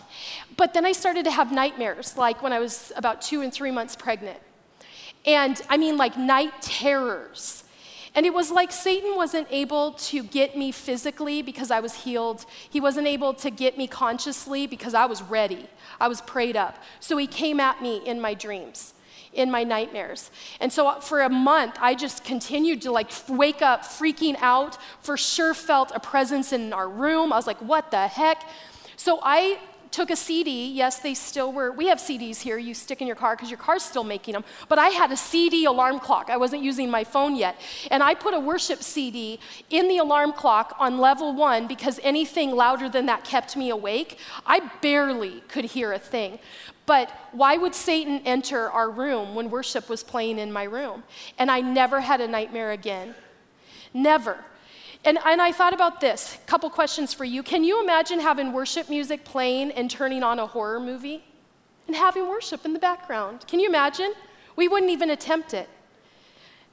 But 0.57 0.73
then 0.73 0.85
I 0.85 0.91
started 0.91 1.23
to 1.25 1.31
have 1.31 1.51
nightmares, 1.51 2.17
like 2.17 2.43
when 2.43 2.51
I 2.51 2.59
was 2.59 2.91
about 2.97 3.21
two 3.21 3.41
and 3.41 3.53
three 3.53 3.71
months 3.71 3.95
pregnant. 3.95 4.39
And 5.25 5.61
I 5.69 5.77
mean, 5.77 5.95
like 5.97 6.17
night 6.17 6.61
terrors. 6.61 7.63
And 8.15 8.25
it 8.25 8.33
was 8.33 8.51
like 8.51 8.71
Satan 8.71 9.15
wasn't 9.15 9.47
able 9.51 9.93
to 9.93 10.23
get 10.23 10.57
me 10.57 10.71
physically 10.71 11.41
because 11.41 11.71
I 11.71 11.79
was 11.79 11.93
healed. 11.93 12.45
He 12.69 12.81
wasn't 12.81 13.07
able 13.07 13.33
to 13.35 13.49
get 13.49 13.77
me 13.77 13.87
consciously 13.87 14.67
because 14.67 14.93
I 14.93 15.05
was 15.05 15.21
ready. 15.21 15.69
I 16.01 16.07
was 16.07 16.21
prayed 16.21 16.57
up. 16.57 16.77
So 16.99 17.17
he 17.17 17.27
came 17.27 17.59
at 17.59 17.81
me 17.81 18.01
in 18.05 18.19
my 18.19 18.33
dreams. 18.33 18.93
In 19.33 19.51
my 19.51 19.63
nightmares. 19.63 20.31
And 20.59 20.71
so 20.71 20.87
uh, 20.87 20.99
for 20.99 21.21
a 21.21 21.29
month, 21.29 21.75
I 21.79 21.95
just 21.95 22.23
continued 22.23 22.81
to 22.83 22.91
like 22.91 23.11
wake 23.27 23.61
up 23.61 23.83
freaking 23.83 24.35
out. 24.39 24.77
For 25.01 25.17
sure 25.17 25.53
felt 25.53 25.91
a 25.93 25.99
presence 25.99 26.51
in 26.53 26.73
our 26.73 26.89
room. 26.89 27.31
I 27.33 27.35
was 27.35 27.47
like, 27.47 27.61
what 27.61 27.91
the 27.91 28.07
heck? 28.07 28.43
So 28.95 29.19
I 29.23 29.59
took 29.91 30.11
a 30.11 30.15
CD. 30.15 30.71
Yes, 30.71 30.99
they 30.99 31.13
still 31.13 31.51
were. 31.51 31.71
We 31.71 31.87
have 31.87 31.97
CDs 31.97 32.41
here 32.41 32.57
you 32.57 32.73
stick 32.73 33.01
in 33.01 33.07
your 33.07 33.15
car 33.15 33.35
because 33.35 33.49
your 33.49 33.57
car's 33.57 33.83
still 33.83 34.03
making 34.03 34.33
them. 34.33 34.43
But 34.67 34.77
I 34.77 34.89
had 34.89 35.11
a 35.11 35.17
CD 35.17 35.65
alarm 35.65 35.99
clock. 35.99 36.29
I 36.29 36.37
wasn't 36.37 36.63
using 36.63 36.91
my 36.91 37.03
phone 37.03 37.35
yet. 37.35 37.59
And 37.89 38.03
I 38.03 38.13
put 38.13 38.33
a 38.33 38.39
worship 38.39 38.83
CD 38.83 39.39
in 39.69 39.87
the 39.87 39.97
alarm 39.97 40.33
clock 40.33 40.75
on 40.79 40.99
level 40.99 41.33
one 41.33 41.67
because 41.67 41.99
anything 42.03 42.51
louder 42.51 42.89
than 42.89 43.05
that 43.07 43.23
kept 43.23 43.57
me 43.57 43.69
awake. 43.69 44.17
I 44.45 44.59
barely 44.81 45.41
could 45.47 45.65
hear 45.65 45.91
a 45.93 45.99
thing. 45.99 46.39
But 46.89 47.11
why 47.33 47.55
would 47.55 47.75
Satan 47.75 48.19
enter 48.25 48.67
our 48.67 48.89
room 48.89 49.35
when 49.35 49.51
worship 49.51 49.89
was 49.89 50.01
playing 50.01 50.39
in 50.39 50.51
my 50.51 50.63
room? 50.63 51.03
And 51.37 51.51
I 51.51 51.61
never 51.61 52.01
had 52.01 52.19
a 52.19 52.27
nightmare 52.27 52.71
again. 52.71 53.13
Never. 53.93 54.43
And, 55.05 55.19
and 55.23 55.39
I 55.39 55.51
thought 55.51 55.75
about 55.75 56.01
this. 56.01 56.39
A 56.41 56.47
couple 56.47 56.67
questions 56.71 57.13
for 57.13 57.25
you. 57.25 57.43
Can 57.43 57.63
you 57.63 57.83
imagine 57.83 58.19
having 58.19 58.53
worship 58.53 58.89
music 58.89 59.23
playing 59.23 59.69
and 59.73 59.91
turning 59.91 60.23
on 60.23 60.39
a 60.39 60.47
horror 60.47 60.79
movie? 60.79 61.23
And 61.85 61.95
having 61.95 62.27
worship 62.27 62.65
in 62.65 62.73
the 62.73 62.79
background? 62.79 63.45
Can 63.45 63.59
you 63.59 63.69
imagine? 63.69 64.11
We 64.55 64.67
wouldn't 64.67 64.91
even 64.91 65.11
attempt 65.11 65.53
it. 65.53 65.69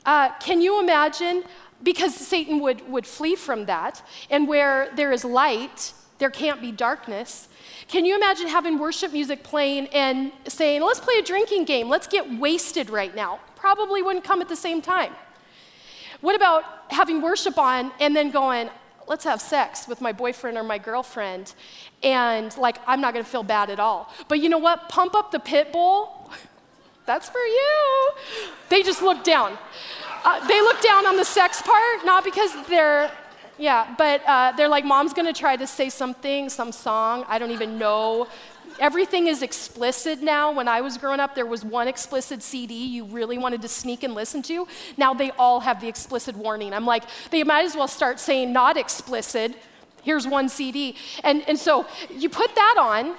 Uh, 0.07 0.31
can 0.39 0.63
you 0.63 0.81
imagine? 0.81 1.45
Because 1.83 2.15
Satan 2.15 2.61
would, 2.61 2.89
would 2.89 3.07
flee 3.07 3.37
from 3.37 3.67
that. 3.67 4.03
And 4.31 4.49
where 4.49 4.89
there 4.97 5.13
is 5.13 5.27
light, 5.27 5.93
there 6.17 6.31
can't 6.31 6.63
be 6.63 6.73
darkness. 6.73 7.49
Can 7.89 8.05
you 8.05 8.17
imagine 8.17 8.49
having 8.49 8.79
worship 8.79 9.12
music 9.12 9.43
playing 9.43 9.87
and 9.89 10.33
saying, 10.49 10.83
let's 10.83 11.01
play 11.01 11.15
a 11.19 11.23
drinking 11.23 11.65
game, 11.65 11.89
let's 11.89 12.07
get 12.07 12.39
wasted 12.39 12.91
right 12.91 13.15
now? 13.15 13.41
Probably 13.55 14.03
wouldn't 14.03 14.25
come 14.25 14.41
at 14.41 14.49
the 14.49 14.57
same 14.57 14.83
time. 14.83 15.12
What 16.21 16.35
about 16.35 16.65
having 16.89 17.21
worship 17.21 17.59
on 17.59 17.93
and 18.01 18.17
then 18.17 18.31
going, 18.31 18.71
let's 19.07 19.25
have 19.25 19.41
sex 19.41 19.87
with 19.87 20.01
my 20.01 20.12
boyfriend 20.12 20.57
or 20.57 20.62
my 20.62 20.79
girlfriend, 20.79 21.55
and 22.03 22.57
like, 22.57 22.79
I'm 22.87 23.01
not 23.01 23.12
gonna 23.12 23.25
feel 23.25 23.43
bad 23.43 23.71
at 23.71 23.79
all. 23.79 24.12
But 24.29 24.41
you 24.41 24.49
know 24.49 24.59
what? 24.59 24.89
Pump 24.89 25.15
up 25.15 25.31
the 25.31 25.39
Pitbull. 25.39 26.31
That's 27.07 27.29
for 27.29 27.39
you. 27.39 28.11
They 28.69 28.83
just 28.83 29.01
look 29.01 29.23
down. 29.23 29.57
Uh, 30.25 30.47
they 30.49 30.61
look 30.61 30.81
down 30.83 31.07
on 31.07 31.17
the 31.17 31.25
sex 31.25 31.62
part, 31.62 32.05
not 32.05 32.25
because 32.25 32.51
they're 32.67 33.12
yeah, 33.59 33.95
but 33.97 34.23
uh, 34.27 34.53
they're 34.57 34.69
like, 34.69 34.85
mom's 34.85 35.12
gonna 35.12 35.33
try 35.33 35.57
to 35.57 35.66
say 35.66 35.88
something, 35.88 36.49
some 36.49 36.73
song, 36.73 37.25
I 37.29 37.38
don't 37.38 37.51
even 37.51 37.79
know. 37.79 38.29
Everything 38.79 39.27
is 39.27 39.42
explicit 39.42 40.23
now. 40.23 40.53
When 40.53 40.69
I 40.69 40.83
was 40.83 40.99
growing 40.99 41.21
up, 41.21 41.35
there 41.35 41.47
was 41.47 41.64
one 41.64 41.88
explicit 41.88 42.42
CD 42.42 42.75
you 42.75 43.05
really 43.05 43.38
wanted 43.38 43.62
to 43.62 43.69
sneak 43.69 44.03
and 44.03 44.14
listen 44.14 44.42
to. 44.42 44.69
Now 44.99 45.14
they 45.14 45.31
all 45.33 45.61
have 45.61 45.81
the 45.81 45.88
explicit 45.88 46.37
warning. 46.37 46.75
I'm 46.75 46.85
like, 46.85 47.05
they 47.31 47.42
might 47.42 47.64
as 47.64 47.75
well 47.75 47.88
start 47.88 48.21
saying 48.21 48.53
not 48.53 48.77
explicit. 48.77 49.57
Here's 50.03 50.27
one 50.27 50.49
CD. 50.49 50.95
And, 51.25 51.42
and 51.49 51.59
so 51.59 51.87
you 52.11 52.29
put 52.29 52.55
that 52.55 52.77
on, 52.79 53.16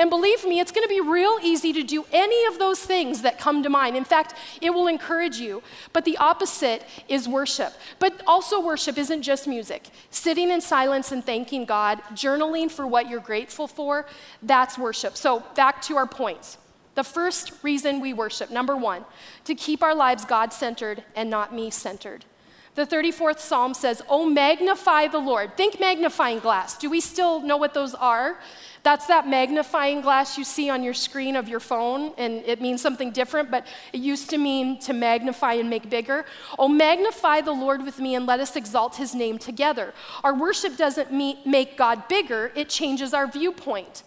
and 0.00 0.08
believe 0.08 0.46
me, 0.46 0.60
it's 0.60 0.72
going 0.72 0.82
to 0.82 0.88
be 0.88 1.02
real 1.02 1.36
easy 1.42 1.74
to 1.74 1.82
do 1.82 2.06
any 2.10 2.46
of 2.46 2.58
those 2.58 2.80
things 2.80 3.20
that 3.20 3.38
come 3.38 3.62
to 3.62 3.68
mind. 3.68 3.98
In 3.98 4.04
fact, 4.04 4.34
it 4.62 4.70
will 4.70 4.86
encourage 4.86 5.36
you. 5.36 5.62
But 5.92 6.06
the 6.06 6.16
opposite 6.16 6.86
is 7.06 7.28
worship. 7.28 7.74
But 7.98 8.22
also, 8.26 8.62
worship 8.62 8.96
isn't 8.96 9.20
just 9.20 9.46
music. 9.46 9.90
Sitting 10.08 10.50
in 10.50 10.62
silence 10.62 11.12
and 11.12 11.22
thanking 11.22 11.66
God, 11.66 12.00
journaling 12.14 12.70
for 12.70 12.86
what 12.86 13.10
you're 13.10 13.20
grateful 13.20 13.66
for, 13.66 14.06
that's 14.42 14.78
worship. 14.78 15.18
So, 15.18 15.44
back 15.54 15.82
to 15.82 15.98
our 15.98 16.06
points. 16.06 16.56
The 16.94 17.04
first 17.04 17.52
reason 17.62 18.00
we 18.00 18.14
worship, 18.14 18.50
number 18.50 18.74
one, 18.74 19.04
to 19.44 19.54
keep 19.54 19.82
our 19.82 19.94
lives 19.94 20.24
God 20.24 20.54
centered 20.54 21.04
and 21.14 21.28
not 21.28 21.54
me 21.54 21.68
centered. 21.68 22.24
The 22.80 22.86
34th 22.86 23.40
Psalm 23.40 23.74
says, 23.74 24.00
Oh, 24.08 24.24
magnify 24.24 25.08
the 25.08 25.18
Lord. 25.18 25.54
Think 25.54 25.78
magnifying 25.78 26.38
glass. 26.38 26.78
Do 26.78 26.88
we 26.88 27.02
still 27.02 27.42
know 27.42 27.58
what 27.58 27.74
those 27.74 27.94
are? 27.94 28.40
That's 28.84 29.06
that 29.08 29.28
magnifying 29.28 30.00
glass 30.00 30.38
you 30.38 30.44
see 30.44 30.70
on 30.70 30.82
your 30.82 30.94
screen 30.94 31.36
of 31.36 31.46
your 31.46 31.60
phone, 31.60 32.14
and 32.16 32.42
it 32.46 32.62
means 32.62 32.80
something 32.80 33.10
different, 33.10 33.50
but 33.50 33.66
it 33.92 34.00
used 34.00 34.30
to 34.30 34.38
mean 34.38 34.78
to 34.80 34.94
magnify 34.94 35.52
and 35.52 35.68
make 35.68 35.90
bigger. 35.90 36.24
Oh, 36.58 36.68
magnify 36.68 37.42
the 37.42 37.52
Lord 37.52 37.82
with 37.82 37.98
me 37.98 38.14
and 38.14 38.24
let 38.24 38.40
us 38.40 38.56
exalt 38.56 38.96
his 38.96 39.14
name 39.14 39.36
together. 39.36 39.92
Our 40.24 40.34
worship 40.34 40.78
doesn't 40.78 41.12
make 41.12 41.76
God 41.76 42.08
bigger, 42.08 42.50
it 42.54 42.70
changes 42.70 43.12
our 43.12 43.26
viewpoint. 43.26 44.04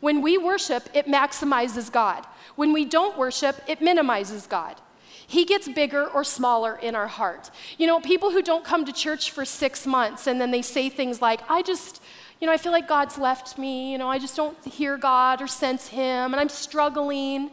When 0.00 0.22
we 0.22 0.38
worship, 0.38 0.88
it 0.94 1.06
maximizes 1.06 1.92
God. 1.92 2.24
When 2.56 2.72
we 2.72 2.86
don't 2.86 3.18
worship, 3.18 3.60
it 3.68 3.82
minimizes 3.82 4.46
God. 4.46 4.80
He 5.26 5.44
gets 5.44 5.68
bigger 5.68 6.06
or 6.06 6.24
smaller 6.24 6.76
in 6.76 6.94
our 6.94 7.06
heart. 7.06 7.50
You 7.78 7.86
know, 7.86 8.00
people 8.00 8.30
who 8.30 8.42
don't 8.42 8.64
come 8.64 8.84
to 8.84 8.92
church 8.92 9.30
for 9.30 9.44
six 9.44 9.86
months 9.86 10.26
and 10.26 10.40
then 10.40 10.50
they 10.50 10.62
say 10.62 10.88
things 10.88 11.22
like, 11.22 11.40
I 11.48 11.62
just, 11.62 12.02
you 12.40 12.46
know, 12.46 12.52
I 12.52 12.56
feel 12.56 12.72
like 12.72 12.88
God's 12.88 13.18
left 13.18 13.58
me, 13.58 13.92
you 13.92 13.98
know, 13.98 14.08
I 14.08 14.18
just 14.18 14.36
don't 14.36 14.56
hear 14.64 14.96
God 14.96 15.40
or 15.40 15.46
sense 15.46 15.88
Him, 15.88 16.32
and 16.32 16.36
I'm 16.36 16.48
struggling. 16.48 17.50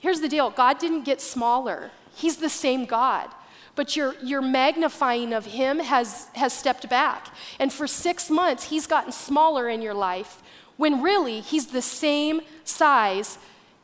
Here's 0.00 0.20
the 0.20 0.28
deal 0.28 0.50
God 0.50 0.78
didn't 0.78 1.04
get 1.04 1.20
smaller, 1.20 1.90
He's 2.14 2.36
the 2.36 2.50
same 2.50 2.84
God. 2.84 3.30
But 3.76 3.96
your, 3.96 4.14
your 4.22 4.40
magnifying 4.40 5.32
of 5.32 5.46
him 5.46 5.80
has, 5.80 6.28
has 6.34 6.52
stepped 6.52 6.88
back. 6.88 7.28
And 7.58 7.72
for 7.72 7.86
six 7.86 8.30
months, 8.30 8.64
he's 8.70 8.86
gotten 8.86 9.10
smaller 9.10 9.68
in 9.68 9.82
your 9.82 9.94
life 9.94 10.42
when 10.76 11.02
really 11.02 11.40
he's 11.40 11.68
the 11.68 11.82
same 11.82 12.42
size. 12.62 13.38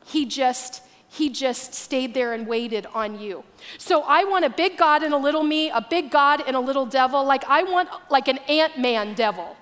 He 0.05 0.25
just 0.25 0.81
he 1.13 1.29
just 1.29 1.73
stayed 1.73 2.13
there 2.13 2.31
and 2.31 2.47
waited 2.47 2.87
on 2.93 3.19
you. 3.19 3.43
So 3.77 4.03
I 4.03 4.23
want 4.23 4.45
a 4.45 4.49
big 4.49 4.77
God 4.77 5.03
and 5.03 5.13
a 5.13 5.17
little 5.17 5.43
me, 5.43 5.69
a 5.69 5.81
big 5.81 6.09
God 6.09 6.41
and 6.47 6.55
a 6.55 6.59
little 6.59 6.85
devil. 6.85 7.25
Like 7.25 7.43
I 7.49 7.63
want 7.63 7.89
like 8.09 8.29
an 8.29 8.37
Ant 8.47 8.79
Man 8.79 9.13
devil. 9.13 9.57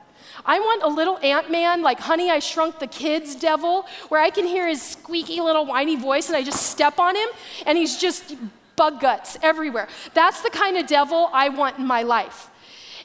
I 0.46 0.60
want 0.60 0.84
a 0.84 0.88
little 0.88 1.18
Ant 1.24 1.50
Man, 1.50 1.82
like 1.82 2.00
Honey, 2.00 2.30
I 2.30 2.38
Shrunk 2.38 2.78
the 2.78 2.86
Kids 2.86 3.34
devil, 3.34 3.88
where 4.10 4.22
I 4.22 4.30
can 4.30 4.46
hear 4.46 4.68
his 4.68 4.80
squeaky 4.80 5.42
little 5.42 5.66
whiny 5.66 5.96
voice 5.96 6.28
and 6.28 6.38
I 6.38 6.44
just 6.44 6.68
step 6.68 7.00
on 7.00 7.16
him 7.16 7.30
and 7.66 7.80
he's 7.80 7.98
just 7.98 8.36
bug 8.76 9.02
guts 9.02 9.40
everywhere. 9.42 9.88
That's 10.14 10.42
the 10.42 10.52
kind 10.52 10.78
of 10.78 10.86
devil 10.86 11.32
I 11.34 11.50
want 11.50 11.80
in 11.80 11.88
my 11.88 12.04
life. 12.04 12.52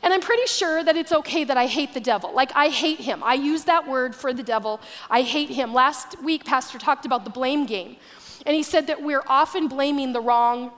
And 0.03 0.13
I'm 0.13 0.21
pretty 0.21 0.47
sure 0.47 0.85
that 0.85 0.99
it's 0.99 1.13
okay 1.13 1.45
that 1.45 1.57
I 1.57 1.65
hate 1.65 1.95
the 1.95 2.01
devil. 2.01 2.31
Like, 2.35 2.53
I 2.55 2.69
hate 2.69 3.01
him. 3.01 3.23
I 3.25 3.33
use 3.33 3.65
that 3.65 3.89
word 3.89 4.15
for 4.15 4.35
the 4.35 4.43
devil. 4.43 4.83
I 5.09 5.23
hate 5.23 5.49
him. 5.49 5.73
Last 5.73 6.23
week, 6.23 6.45
Pastor 6.45 6.79
talked 6.79 7.07
about 7.07 7.25
the 7.25 7.31
blame 7.31 7.65
game. 7.65 7.97
And 8.47 8.55
he 8.55 8.63
said 8.63 8.87
that 8.89 9.03
we're 9.03 9.25
often 9.27 9.69
blaming 9.69 10.13
the 10.13 10.21
wrong 10.21 10.73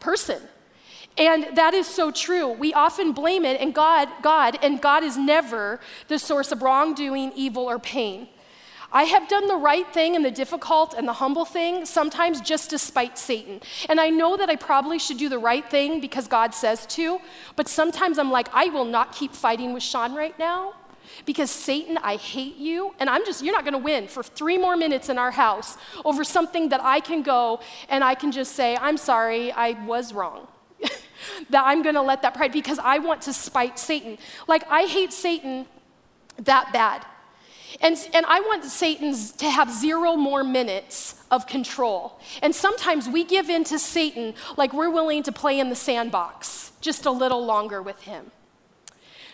person. 0.00 0.42
And 1.16 1.56
that 1.56 1.74
is 1.74 1.86
so 1.86 2.10
true. 2.10 2.48
We 2.48 2.72
often 2.72 3.12
blame 3.12 3.44
it 3.44 3.60
and 3.60 3.74
God, 3.74 4.08
God, 4.22 4.58
and 4.62 4.80
God 4.80 5.02
is 5.02 5.16
never 5.16 5.80
the 6.08 6.18
source 6.18 6.52
of 6.52 6.62
wrongdoing, 6.62 7.32
evil, 7.34 7.64
or 7.64 7.78
pain. 7.78 8.28
I 8.92 9.04
have 9.04 9.28
done 9.28 9.46
the 9.46 9.56
right 9.56 9.86
thing 9.92 10.16
and 10.16 10.24
the 10.24 10.32
difficult 10.32 10.94
and 10.94 11.06
the 11.06 11.12
humble 11.14 11.44
thing, 11.44 11.86
sometimes 11.86 12.40
just 12.40 12.70
to 12.70 12.78
spite 12.78 13.18
Satan. 13.18 13.60
And 13.88 14.00
I 14.00 14.10
know 14.10 14.36
that 14.36 14.50
I 14.50 14.56
probably 14.56 14.98
should 14.98 15.16
do 15.16 15.28
the 15.28 15.38
right 15.38 15.68
thing 15.68 16.00
because 16.00 16.26
God 16.26 16.54
says 16.54 16.86
to, 16.86 17.20
but 17.54 17.68
sometimes 17.68 18.18
I'm 18.18 18.32
like, 18.32 18.48
I 18.52 18.66
will 18.66 18.84
not 18.84 19.14
keep 19.14 19.32
fighting 19.32 19.72
with 19.72 19.84
Sean 19.84 20.14
right 20.14 20.36
now 20.38 20.74
because 21.26 21.50
Satan, 21.50 21.98
I 21.98 22.16
hate 22.16 22.56
you, 22.56 22.94
and 22.98 23.10
I'm 23.10 23.24
just, 23.24 23.42
you're 23.42 23.54
not 23.54 23.64
gonna 23.64 23.78
win 23.78 24.08
for 24.08 24.22
three 24.22 24.58
more 24.58 24.76
minutes 24.76 25.08
in 25.08 25.18
our 25.18 25.30
house 25.30 25.76
over 26.04 26.24
something 26.24 26.68
that 26.70 26.82
I 26.82 27.00
can 27.00 27.22
go 27.22 27.60
and 27.88 28.02
I 28.02 28.14
can 28.14 28.32
just 28.32 28.52
say, 28.52 28.76
I'm 28.76 28.96
sorry, 28.96 29.52
I 29.52 29.72
was 29.86 30.12
wrong. 30.12 30.46
that 31.50 31.64
I'm 31.66 31.82
going 31.82 31.94
to 31.94 32.02
let 32.02 32.22
that 32.22 32.34
pride 32.34 32.52
because 32.52 32.78
I 32.78 32.98
want 32.98 33.22
to 33.22 33.32
spite 33.32 33.78
Satan. 33.78 34.18
Like, 34.48 34.64
I 34.70 34.82
hate 34.82 35.12
Satan 35.12 35.66
that 36.38 36.72
bad. 36.72 37.04
And, 37.80 37.96
and 38.12 38.26
I 38.26 38.40
want 38.40 38.64
Satan 38.64 39.14
to 39.38 39.48
have 39.48 39.70
zero 39.70 40.16
more 40.16 40.42
minutes 40.42 41.22
of 41.30 41.46
control. 41.46 42.18
And 42.42 42.54
sometimes 42.54 43.08
we 43.08 43.24
give 43.24 43.48
in 43.48 43.64
to 43.64 43.78
Satan 43.78 44.34
like 44.56 44.72
we're 44.72 44.90
willing 44.90 45.22
to 45.24 45.32
play 45.32 45.60
in 45.60 45.68
the 45.68 45.76
sandbox 45.76 46.72
just 46.80 47.06
a 47.06 47.10
little 47.10 47.44
longer 47.44 47.80
with 47.80 48.00
him. 48.02 48.32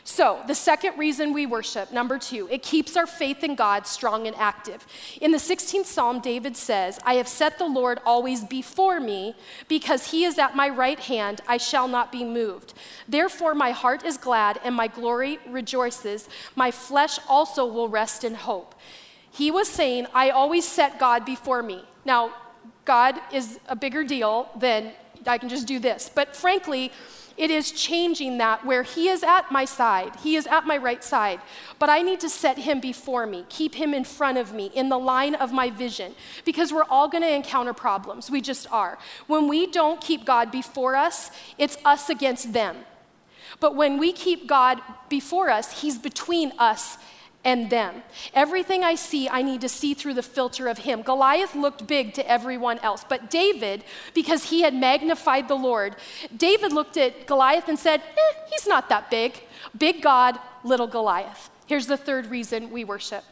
So, 0.09 0.41
the 0.47 0.55
second 0.55 0.97
reason 0.99 1.33
we 1.33 1.47
worship, 1.47 1.91
number 1.91 2.17
two, 2.17 2.47
it 2.49 2.63
keeps 2.63 2.97
our 2.97 3.09
faith 3.09 3.43
in 3.43 3.57
God 3.57 3.89
strong 3.89 4.29
and 4.29 4.37
active. 4.37 4.87
In 5.21 5.33
the 5.33 5.39
16th 5.39 5.87
Psalm, 5.87 6.21
David 6.21 6.57
says, 6.57 7.01
I 7.05 7.15
have 7.15 7.27
set 7.27 7.59
the 7.59 7.67
Lord 7.67 7.99
always 8.07 8.45
before 8.45 9.01
me, 9.01 9.35
because 9.67 10.13
he 10.13 10.23
is 10.23 10.39
at 10.39 10.55
my 10.55 10.69
right 10.69 11.01
hand, 11.01 11.41
I 11.49 11.57
shall 11.57 11.89
not 11.89 12.13
be 12.13 12.23
moved. 12.23 12.73
Therefore, 13.09 13.53
my 13.53 13.73
heart 13.73 14.05
is 14.05 14.17
glad 14.17 14.61
and 14.63 14.77
my 14.77 14.87
glory 14.87 15.41
rejoices. 15.49 16.29
My 16.55 16.71
flesh 16.71 17.19
also 17.29 17.67
will 17.67 17.89
rest 17.89 18.23
in 18.23 18.37
hope. 18.37 18.77
He 19.29 19.51
was 19.51 19.67
saying, 19.67 20.07
I 20.15 20.31
always 20.31 20.69
set 20.69 21.01
God 21.01 21.25
before 21.25 21.65
me. 21.65 21.85
Now, 22.05 22.33
God 22.85 23.17
is 23.33 23.59
a 23.69 23.75
bigger 23.75 24.05
deal 24.05 24.51
than 24.57 24.93
I 25.27 25.39
can 25.39 25.49
just 25.49 25.67
do 25.67 25.81
this. 25.81 26.09
But 26.15 26.37
frankly, 26.37 26.93
It 27.37 27.51
is 27.51 27.71
changing 27.71 28.39
that 28.39 28.65
where 28.65 28.83
He 28.83 29.09
is 29.09 29.23
at 29.23 29.53
my 29.53 29.65
side, 29.65 30.17
He 30.23 30.37
is 30.37 30.47
at 30.47 30.67
my 30.67 30.77
right 30.77 31.05
side, 31.05 31.41
but 31.79 31.91
I 31.91 32.03
need 32.03 32.21
to 32.21 32.29
set 32.29 32.59
Him 32.59 32.81
before 32.81 33.27
me, 33.27 33.45
keep 33.49 33.75
Him 33.75 33.93
in 33.93 34.05
front 34.05 34.39
of 34.39 34.53
me, 34.53 34.71
in 34.75 34.89
the 34.89 34.99
line 34.99 35.35
of 35.35 35.53
my 35.53 35.71
vision, 35.71 36.15
because 36.45 36.73
we're 36.73 36.85
all 36.85 37.09
gonna 37.09 37.27
encounter 37.27 37.75
problems. 37.75 38.31
We 38.31 38.41
just 38.41 38.71
are. 38.73 38.99
When 39.27 39.49
we 39.49 39.67
don't 39.67 40.01
keep 40.01 40.25
God 40.25 40.51
before 40.51 40.97
us, 40.97 41.31
it's 41.59 41.77
us 41.85 42.09
against 42.09 42.53
them. 42.53 42.77
But 43.61 43.75
when 43.75 43.99
we 43.99 44.13
keep 44.13 44.47
God 44.47 44.81
before 45.09 45.51
us, 45.51 45.83
He's 45.83 45.99
between 45.99 46.53
us 46.59 46.99
and 47.47 47.71
them. 47.71 48.03
Everything 48.35 48.83
I 48.83 48.97
see, 48.97 49.29
I 49.29 49.41
need 49.41 49.61
to 49.61 49.69
see 49.69 49.95
through 49.95 50.15
the 50.15 50.23
filter 50.23 50.67
of 50.67 50.79
him. 50.79 51.03
Goliath 51.03 51.55
looked 51.55 51.87
big 51.87 52.13
to 52.15 52.29
everyone 52.29 52.81
else, 52.81 53.05
but 53.09 53.31
David, 53.31 53.85
because 54.15 54.51
he 54.51 54.63
had 54.63 54.75
magnified 54.75 55.47
the 55.47 55.55
Lord, 55.55 55.95
David 56.37 56.73
looked 56.73 56.97
at 56.97 57.29
Goliath 57.29 57.69
and 57.69 57.79
said, 57.79 58.01
eh, 58.01 58.39
he's 58.51 58.67
not 58.67 58.89
that 58.89 59.13
big. 59.13 59.45
Big 59.79 60.03
God, 60.03 60.41
little 60.65 60.89
Goliath. 60.89 61.49
Here's 61.67 61.87
the 61.87 61.97
third 61.97 62.27
reason 62.27 62.73
we 62.73 62.83
worship. 62.83 63.23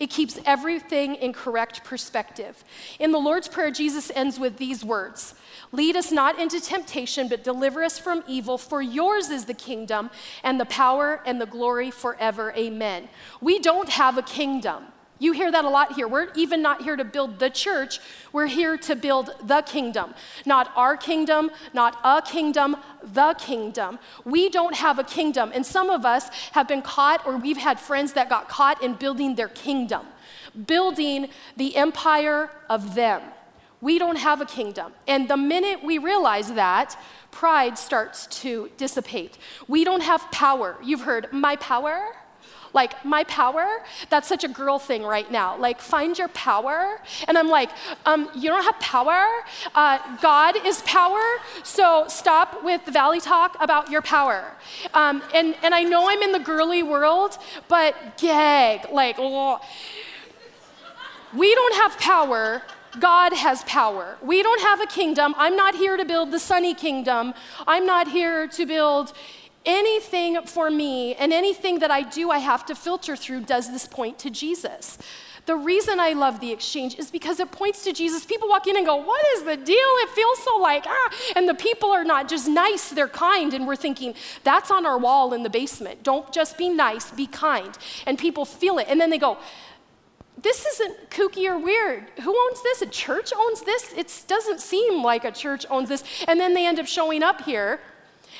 It 0.00 0.10
keeps 0.10 0.38
everything 0.44 1.14
in 1.14 1.32
correct 1.32 1.84
perspective. 1.84 2.64
In 2.98 3.12
the 3.12 3.18
Lord's 3.18 3.48
Prayer, 3.48 3.70
Jesus 3.70 4.10
ends 4.14 4.38
with 4.38 4.56
these 4.58 4.84
words 4.84 5.34
Lead 5.72 5.96
us 5.96 6.12
not 6.12 6.38
into 6.38 6.60
temptation, 6.60 7.28
but 7.28 7.42
deliver 7.42 7.82
us 7.82 7.98
from 7.98 8.22
evil. 8.28 8.58
For 8.58 8.82
yours 8.82 9.30
is 9.30 9.46
the 9.46 9.54
kingdom 9.54 10.10
and 10.42 10.60
the 10.60 10.66
power 10.66 11.22
and 11.24 11.40
the 11.40 11.46
glory 11.46 11.90
forever. 11.90 12.52
Amen. 12.56 13.08
We 13.40 13.58
don't 13.58 13.88
have 13.88 14.18
a 14.18 14.22
kingdom. 14.22 14.84
You 15.22 15.30
hear 15.30 15.52
that 15.52 15.64
a 15.64 15.68
lot 15.68 15.92
here. 15.92 16.08
We're 16.08 16.32
even 16.34 16.62
not 16.62 16.82
here 16.82 16.96
to 16.96 17.04
build 17.04 17.38
the 17.38 17.48
church, 17.48 18.00
we're 18.32 18.48
here 18.48 18.76
to 18.78 18.96
build 18.96 19.30
the 19.44 19.62
kingdom. 19.62 20.14
Not 20.44 20.72
our 20.74 20.96
kingdom, 20.96 21.52
not 21.72 21.96
a 22.02 22.20
kingdom, 22.20 22.76
the 23.04 23.34
kingdom. 23.38 24.00
We 24.24 24.48
don't 24.48 24.74
have 24.74 24.98
a 24.98 25.04
kingdom. 25.04 25.52
And 25.54 25.64
some 25.64 25.90
of 25.90 26.04
us 26.04 26.28
have 26.52 26.66
been 26.66 26.82
caught, 26.82 27.24
or 27.24 27.36
we've 27.36 27.56
had 27.56 27.78
friends 27.78 28.14
that 28.14 28.28
got 28.28 28.48
caught 28.48 28.82
in 28.82 28.94
building 28.94 29.36
their 29.36 29.46
kingdom, 29.46 30.06
building 30.66 31.28
the 31.56 31.76
empire 31.76 32.50
of 32.68 32.96
them. 32.96 33.22
We 33.80 34.00
don't 34.00 34.18
have 34.18 34.40
a 34.40 34.46
kingdom. 34.46 34.92
And 35.06 35.28
the 35.28 35.36
minute 35.36 35.84
we 35.84 35.98
realize 35.98 36.52
that, 36.54 36.98
pride 37.30 37.78
starts 37.78 38.26
to 38.42 38.70
dissipate. 38.76 39.38
We 39.68 39.84
don't 39.84 40.02
have 40.02 40.28
power. 40.32 40.78
You've 40.82 41.02
heard, 41.02 41.32
my 41.32 41.54
power? 41.54 42.16
Like, 42.72 43.04
my 43.04 43.24
power? 43.24 43.82
That's 44.08 44.28
such 44.28 44.44
a 44.44 44.48
girl 44.48 44.78
thing 44.78 45.02
right 45.02 45.30
now. 45.30 45.56
Like, 45.56 45.80
find 45.80 46.16
your 46.16 46.28
power. 46.28 47.00
And 47.28 47.36
I'm 47.36 47.48
like, 47.48 47.70
um, 48.06 48.30
you 48.34 48.48
don't 48.48 48.64
have 48.64 48.78
power? 48.80 49.26
Uh, 49.74 49.98
God 50.20 50.56
is 50.64 50.82
power. 50.82 51.22
So 51.62 52.04
stop 52.08 52.64
with 52.64 52.84
the 52.84 52.92
valley 52.92 53.20
talk 53.20 53.56
about 53.60 53.90
your 53.90 54.02
power. 54.02 54.52
Um, 54.94 55.22
and, 55.34 55.54
and 55.62 55.74
I 55.74 55.82
know 55.82 56.08
I'm 56.08 56.22
in 56.22 56.32
the 56.32 56.40
girly 56.40 56.82
world, 56.82 57.38
but 57.68 58.18
gag. 58.18 58.90
Like, 58.90 59.16
oh. 59.18 59.60
we 61.34 61.54
don't 61.54 61.74
have 61.74 61.98
power 61.98 62.62
God 63.00 63.32
has 63.32 63.62
power. 63.64 64.18
We 64.22 64.42
don't 64.42 64.60
have 64.60 64.80
a 64.80 64.86
kingdom. 64.86 65.34
I'm 65.38 65.56
not 65.56 65.74
here 65.74 65.96
to 65.96 66.04
build 66.04 66.30
the 66.30 66.38
sunny 66.38 66.74
kingdom. 66.74 67.32
I'm 67.66 67.86
not 67.86 68.08
here 68.08 68.46
to 68.48 68.66
build 68.66 69.14
anything 69.64 70.42
for 70.42 70.70
me, 70.70 71.14
and 71.14 71.32
anything 71.32 71.78
that 71.80 71.90
I 71.90 72.02
do, 72.02 72.30
I 72.30 72.38
have 72.38 72.66
to 72.66 72.74
filter 72.74 73.16
through. 73.16 73.42
Does 73.42 73.70
this 73.70 73.86
point 73.86 74.18
to 74.20 74.30
Jesus? 74.30 74.98
The 75.44 75.56
reason 75.56 75.98
I 75.98 76.12
love 76.12 76.38
the 76.38 76.52
exchange 76.52 76.96
is 76.98 77.10
because 77.10 77.40
it 77.40 77.50
points 77.50 77.82
to 77.82 77.92
Jesus. 77.92 78.24
People 78.24 78.48
walk 78.48 78.68
in 78.68 78.76
and 78.76 78.86
go, 78.86 78.96
What 78.96 79.24
is 79.34 79.42
the 79.42 79.56
deal? 79.56 79.76
It 79.76 80.10
feels 80.10 80.38
so 80.38 80.56
like, 80.58 80.84
ah. 80.86 81.10
And 81.34 81.48
the 81.48 81.54
people 81.54 81.90
are 81.90 82.04
not 82.04 82.28
just 82.28 82.48
nice, 82.48 82.90
they're 82.90 83.08
kind. 83.08 83.52
And 83.52 83.66
we're 83.66 83.76
thinking, 83.76 84.14
That's 84.44 84.70
on 84.70 84.86
our 84.86 84.98
wall 84.98 85.34
in 85.34 85.42
the 85.42 85.50
basement. 85.50 86.04
Don't 86.04 86.32
just 86.32 86.56
be 86.56 86.68
nice, 86.68 87.10
be 87.10 87.26
kind. 87.26 87.76
And 88.06 88.18
people 88.18 88.44
feel 88.44 88.78
it. 88.78 88.86
And 88.88 89.00
then 89.00 89.10
they 89.10 89.18
go, 89.18 89.38
this 90.40 90.64
isn't 90.66 91.10
kooky 91.10 91.48
or 91.48 91.58
weird. 91.58 92.10
Who 92.22 92.36
owns 92.36 92.62
this? 92.62 92.82
A 92.82 92.86
church 92.86 93.32
owns 93.36 93.62
this? 93.62 93.92
It 93.92 94.24
doesn't 94.26 94.60
seem 94.60 95.02
like 95.02 95.24
a 95.24 95.30
church 95.30 95.66
owns 95.70 95.88
this. 95.88 96.02
And 96.26 96.40
then 96.40 96.54
they 96.54 96.66
end 96.66 96.80
up 96.80 96.86
showing 96.86 97.22
up 97.22 97.42
here, 97.42 97.80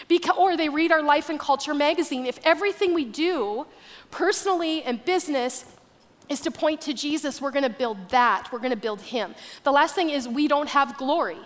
because, 0.08 0.36
or 0.38 0.56
they 0.56 0.68
read 0.68 0.92
our 0.92 1.02
Life 1.02 1.28
and 1.28 1.38
Culture 1.38 1.74
magazine. 1.74 2.26
If 2.26 2.38
everything 2.44 2.94
we 2.94 3.04
do, 3.04 3.66
personally 4.10 4.82
and 4.82 5.04
business, 5.04 5.64
is 6.28 6.40
to 6.40 6.50
point 6.50 6.80
to 6.82 6.94
Jesus, 6.94 7.40
we're 7.40 7.50
going 7.50 7.64
to 7.64 7.70
build 7.70 8.10
that. 8.10 8.48
We're 8.52 8.58
going 8.58 8.70
to 8.70 8.76
build 8.76 9.00
Him. 9.00 9.34
The 9.64 9.72
last 9.72 9.94
thing 9.94 10.10
is 10.10 10.28
we 10.28 10.48
don't 10.48 10.68
have 10.68 10.96
glory. 10.96 11.38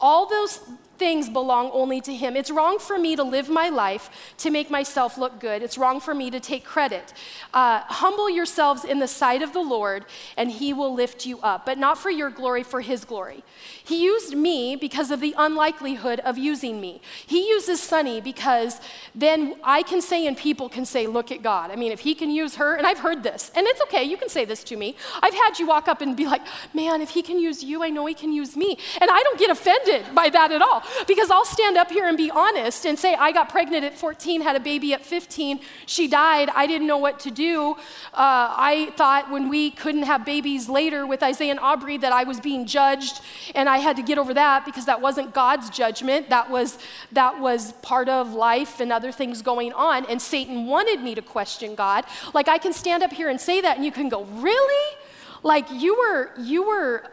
All 0.00 0.26
those 0.28 0.60
things 0.98 1.28
belong 1.28 1.70
only 1.72 2.00
to 2.02 2.14
Him. 2.14 2.36
It's 2.36 2.50
wrong 2.50 2.78
for 2.78 2.98
me 2.98 3.16
to 3.16 3.22
live 3.22 3.48
my 3.48 3.68
life 3.68 4.34
to 4.38 4.50
make 4.50 4.70
myself 4.70 5.18
look 5.18 5.40
good. 5.40 5.62
It's 5.62 5.78
wrong 5.78 6.00
for 6.00 6.14
me 6.14 6.30
to 6.30 6.40
take 6.40 6.64
credit. 6.64 7.12
Uh, 7.52 7.80
humble 7.80 8.30
yourselves 8.30 8.84
in 8.84 8.98
the 8.98 9.08
sight 9.08 9.42
of 9.42 9.52
the 9.52 9.60
Lord, 9.60 10.04
and 10.36 10.50
He 10.50 10.72
will 10.72 10.94
lift 10.94 11.26
you 11.26 11.38
up, 11.40 11.66
but 11.66 11.78
not 11.78 11.98
for 11.98 12.10
your 12.10 12.30
glory, 12.30 12.62
for 12.62 12.80
His 12.80 13.04
glory. 13.04 13.44
He 13.86 14.02
used 14.02 14.36
me 14.36 14.74
because 14.74 15.12
of 15.12 15.20
the 15.20 15.32
unlikelihood 15.38 16.18
of 16.20 16.36
using 16.36 16.80
me. 16.80 17.00
He 17.24 17.48
uses 17.48 17.80
Sunny 17.80 18.20
because 18.20 18.80
then 19.14 19.54
I 19.62 19.84
can 19.84 20.02
say 20.02 20.26
and 20.26 20.36
people 20.36 20.68
can 20.68 20.84
say, 20.84 21.06
Look 21.06 21.30
at 21.30 21.40
God. 21.40 21.70
I 21.70 21.76
mean, 21.76 21.92
if 21.92 22.00
He 22.00 22.16
can 22.16 22.28
use 22.28 22.56
her, 22.56 22.74
and 22.74 22.84
I've 22.84 22.98
heard 22.98 23.22
this, 23.22 23.52
and 23.54 23.64
it's 23.64 23.80
okay, 23.82 24.02
you 24.02 24.16
can 24.16 24.28
say 24.28 24.44
this 24.44 24.64
to 24.64 24.76
me. 24.76 24.96
I've 25.22 25.34
had 25.34 25.60
you 25.60 25.68
walk 25.68 25.86
up 25.86 26.00
and 26.00 26.16
be 26.16 26.26
like, 26.26 26.42
Man, 26.74 27.00
if 27.00 27.10
He 27.10 27.22
can 27.22 27.38
use 27.38 27.62
you, 27.62 27.84
I 27.84 27.90
know 27.90 28.06
He 28.06 28.14
can 28.14 28.32
use 28.32 28.56
me. 28.56 28.76
And 29.00 29.08
I 29.08 29.22
don't 29.22 29.38
get 29.38 29.50
offended 29.50 30.12
by 30.16 30.30
that 30.30 30.50
at 30.50 30.62
all. 30.62 30.82
Because 31.06 31.30
I'll 31.30 31.44
stand 31.44 31.76
up 31.76 31.88
here 31.88 32.08
and 32.08 32.16
be 32.16 32.28
honest 32.28 32.86
and 32.86 32.98
say, 32.98 33.14
I 33.14 33.30
got 33.30 33.48
pregnant 33.50 33.84
at 33.84 33.96
14, 33.96 34.40
had 34.40 34.56
a 34.56 34.60
baby 34.60 34.94
at 34.94 35.06
15, 35.06 35.60
she 35.86 36.08
died, 36.08 36.50
I 36.56 36.66
didn't 36.66 36.88
know 36.88 36.98
what 36.98 37.20
to 37.20 37.30
do. 37.30 37.76
Uh, 38.12 38.50
I 38.56 38.92
thought 38.96 39.30
when 39.30 39.48
we 39.48 39.70
couldn't 39.70 40.02
have 40.02 40.24
babies 40.24 40.68
later 40.68 41.06
with 41.06 41.22
Isaiah 41.22 41.52
and 41.52 41.60
Aubrey 41.60 41.98
that 41.98 42.12
I 42.12 42.24
was 42.24 42.40
being 42.40 42.66
judged, 42.66 43.20
and 43.54 43.68
I 43.68 43.75
had 43.78 43.96
to 43.96 44.02
get 44.02 44.18
over 44.18 44.34
that 44.34 44.64
because 44.64 44.86
that 44.86 45.00
wasn't 45.00 45.34
God's 45.34 45.70
judgment. 45.70 46.30
That 46.30 46.50
was, 46.50 46.78
that 47.12 47.40
was 47.40 47.72
part 47.74 48.08
of 48.08 48.32
life 48.34 48.80
and 48.80 48.92
other 48.92 49.12
things 49.12 49.42
going 49.42 49.72
on, 49.72 50.06
and 50.06 50.20
Satan 50.20 50.66
wanted 50.66 51.00
me 51.00 51.14
to 51.14 51.22
question 51.22 51.74
God. 51.74 52.04
Like 52.34 52.48
I 52.48 52.58
can 52.58 52.72
stand 52.72 53.02
up 53.02 53.12
here 53.12 53.28
and 53.28 53.40
say 53.40 53.60
that, 53.60 53.76
and 53.76 53.84
you 53.84 53.92
can 53.92 54.08
go, 54.08 54.24
Really? 54.24 54.96
Like 55.42 55.70
you 55.70 55.96
were, 55.96 56.30
you 56.38 56.66
were 56.66 57.10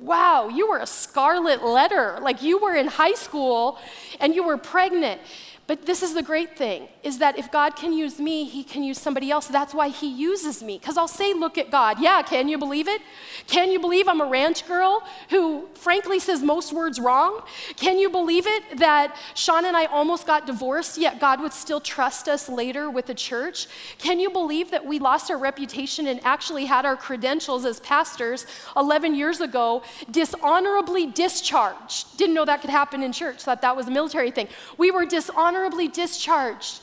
wow, 0.00 0.48
you 0.48 0.68
were 0.68 0.78
a 0.78 0.86
scarlet 0.86 1.64
letter. 1.64 2.18
Like 2.20 2.42
you 2.42 2.58
were 2.58 2.74
in 2.74 2.86
high 2.86 3.14
school 3.14 3.78
and 4.20 4.34
you 4.34 4.44
were 4.44 4.56
pregnant. 4.56 5.20
But 5.66 5.84
this 5.84 6.02
is 6.02 6.14
the 6.14 6.22
great 6.22 6.56
thing 6.56 6.88
is 7.02 7.18
that 7.18 7.36
if 7.36 7.50
God 7.50 7.74
can 7.74 7.92
use 7.92 8.20
me, 8.20 8.44
he 8.44 8.62
can 8.62 8.84
use 8.84 9.00
somebody 9.00 9.32
else. 9.32 9.48
That's 9.48 9.74
why 9.74 9.88
he 9.88 10.06
uses 10.08 10.62
me. 10.62 10.78
Cuz 10.78 10.96
I'll 10.96 11.08
say 11.08 11.34
look 11.34 11.58
at 11.58 11.72
God. 11.72 11.98
Yeah, 12.00 12.22
can 12.22 12.48
you 12.48 12.56
believe 12.56 12.86
it? 12.86 13.00
Can 13.48 13.72
you 13.72 13.80
believe 13.80 14.06
I'm 14.06 14.20
a 14.20 14.26
ranch 14.26 14.66
girl 14.68 15.02
who 15.30 15.68
frankly 15.74 16.20
says 16.20 16.40
most 16.40 16.72
words 16.72 17.00
wrong? 17.00 17.42
Can 17.76 17.98
you 17.98 18.10
believe 18.10 18.46
it 18.46 18.78
that 18.78 19.16
Sean 19.34 19.64
and 19.64 19.76
I 19.76 19.86
almost 19.86 20.24
got 20.24 20.46
divorced 20.46 20.98
yet 20.98 21.18
God 21.18 21.40
would 21.40 21.52
still 21.52 21.80
trust 21.80 22.28
us 22.28 22.48
later 22.48 22.88
with 22.88 23.06
the 23.06 23.14
church? 23.14 23.66
Can 23.98 24.20
you 24.20 24.30
believe 24.30 24.70
that 24.70 24.86
we 24.86 25.00
lost 25.00 25.32
our 25.32 25.38
reputation 25.38 26.06
and 26.06 26.20
actually 26.24 26.66
had 26.66 26.86
our 26.86 26.96
credentials 26.96 27.64
as 27.64 27.80
pastors 27.80 28.46
11 28.76 29.16
years 29.16 29.40
ago 29.40 29.82
dishonorably 30.12 31.06
discharged? 31.06 32.16
Didn't 32.16 32.34
know 32.34 32.44
that 32.44 32.60
could 32.60 32.70
happen 32.70 33.02
in 33.02 33.12
church. 33.12 33.42
Thought 33.42 33.62
that 33.62 33.74
was 33.74 33.88
a 33.88 33.90
military 33.90 34.30
thing. 34.30 34.48
We 34.78 34.92
were 34.92 35.04
dishonorably 35.04 35.55
honorably 35.56 35.88
discharged. 35.88 36.80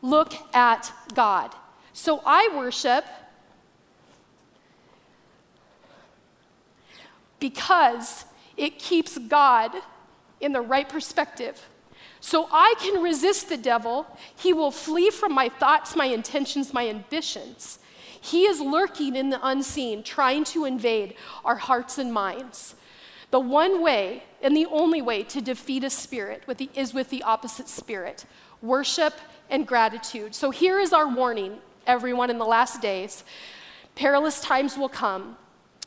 Look 0.00 0.34
at 0.54 0.92
God. 1.14 1.54
So 1.92 2.22
I 2.24 2.50
worship 2.54 3.04
because 7.38 8.24
it 8.56 8.78
keeps 8.78 9.18
God 9.18 9.72
in 10.40 10.52
the 10.52 10.60
right 10.60 10.88
perspective. 10.88 11.68
So 12.20 12.48
I 12.50 12.74
can 12.80 13.02
resist 13.02 13.48
the 13.48 13.56
devil. 13.56 14.06
He 14.36 14.52
will 14.52 14.70
flee 14.70 15.10
from 15.10 15.32
my 15.32 15.48
thoughts, 15.48 15.94
my 15.94 16.06
intentions, 16.06 16.72
my 16.72 16.88
ambitions. 16.88 17.78
He 18.20 18.44
is 18.44 18.60
lurking 18.60 19.16
in 19.16 19.30
the 19.30 19.44
unseen, 19.46 20.02
trying 20.02 20.44
to 20.44 20.64
invade 20.64 21.14
our 21.44 21.56
hearts 21.56 21.98
and 21.98 22.12
minds. 22.12 22.76
The 23.32 23.40
one 23.40 23.82
way 23.82 24.22
and 24.42 24.54
the 24.54 24.66
only 24.66 25.00
way 25.00 25.22
to 25.24 25.40
defeat 25.40 25.82
a 25.84 25.90
spirit 25.90 26.42
with 26.46 26.58
the, 26.58 26.68
is 26.74 26.92
with 26.94 27.08
the 27.10 27.22
opposite 27.22 27.68
spirit 27.68 28.26
worship 28.60 29.14
and 29.50 29.66
gratitude. 29.66 30.34
So 30.36 30.50
here 30.50 30.78
is 30.78 30.92
our 30.92 31.08
warning, 31.08 31.58
everyone, 31.84 32.30
in 32.30 32.38
the 32.38 32.44
last 32.44 32.80
days. 32.80 33.24
Perilous 33.96 34.40
times 34.40 34.78
will 34.78 34.88
come. 34.88 35.36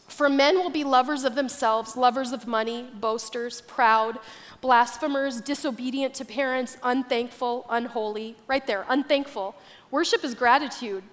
For 0.08 0.27
men 0.27 0.55
will 0.55 0.69
be 0.69 0.84
lovers 0.84 1.23
of 1.23 1.36
themselves, 1.36 1.95
lovers 1.95 2.31
of 2.31 2.47
money, 2.47 2.89
boasters, 2.99 3.62
proud, 3.62 4.19
blasphemers, 4.60 5.39
disobedient 5.39 6.13
to 6.15 6.25
parents, 6.25 6.77
unthankful, 6.84 7.65
unholy. 7.69 8.36
Right 8.45 8.65
there, 8.67 8.86
unthankful. 8.89 9.55
Worship 9.91 10.23
is 10.23 10.36
gratitude. 10.36 11.03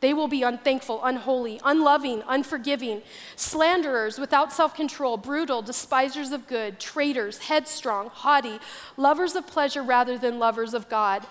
They 0.00 0.14
will 0.14 0.28
be 0.28 0.42
unthankful, 0.42 1.00
unholy, 1.04 1.60
unloving, 1.62 2.22
unforgiving, 2.26 3.02
slanderers, 3.36 4.18
without 4.18 4.52
self 4.52 4.74
control, 4.74 5.16
brutal, 5.16 5.62
despisers 5.62 6.32
of 6.32 6.46
good, 6.46 6.80
traitors, 6.80 7.38
headstrong, 7.38 8.08
haughty, 8.08 8.58
lovers 8.96 9.36
of 9.36 9.46
pleasure 9.46 9.82
rather 9.82 10.16
than 10.16 10.38
lovers 10.38 10.72
of 10.72 10.88
God. 10.88 11.26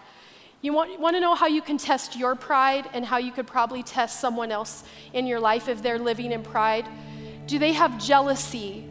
You 0.61 0.73
want, 0.73 0.99
want 0.99 1.15
to 1.15 1.21
know 1.21 1.35
how 1.35 1.47
you 1.47 1.61
can 1.61 1.77
test 1.77 2.15
your 2.15 2.35
pride 2.35 2.89
and 2.93 3.05
how 3.05 3.17
you 3.17 3.31
could 3.31 3.47
probably 3.47 3.81
test 3.81 4.19
someone 4.19 4.51
else 4.51 4.83
in 5.13 5.25
your 5.25 5.39
life 5.39 5.69
if 5.69 5.81
they're 5.81 5.99
living 5.99 6.31
in 6.31 6.43
pride? 6.43 6.85
Do 7.47 7.57
they 7.57 7.73
have 7.73 7.97
jealousy 8.03 8.85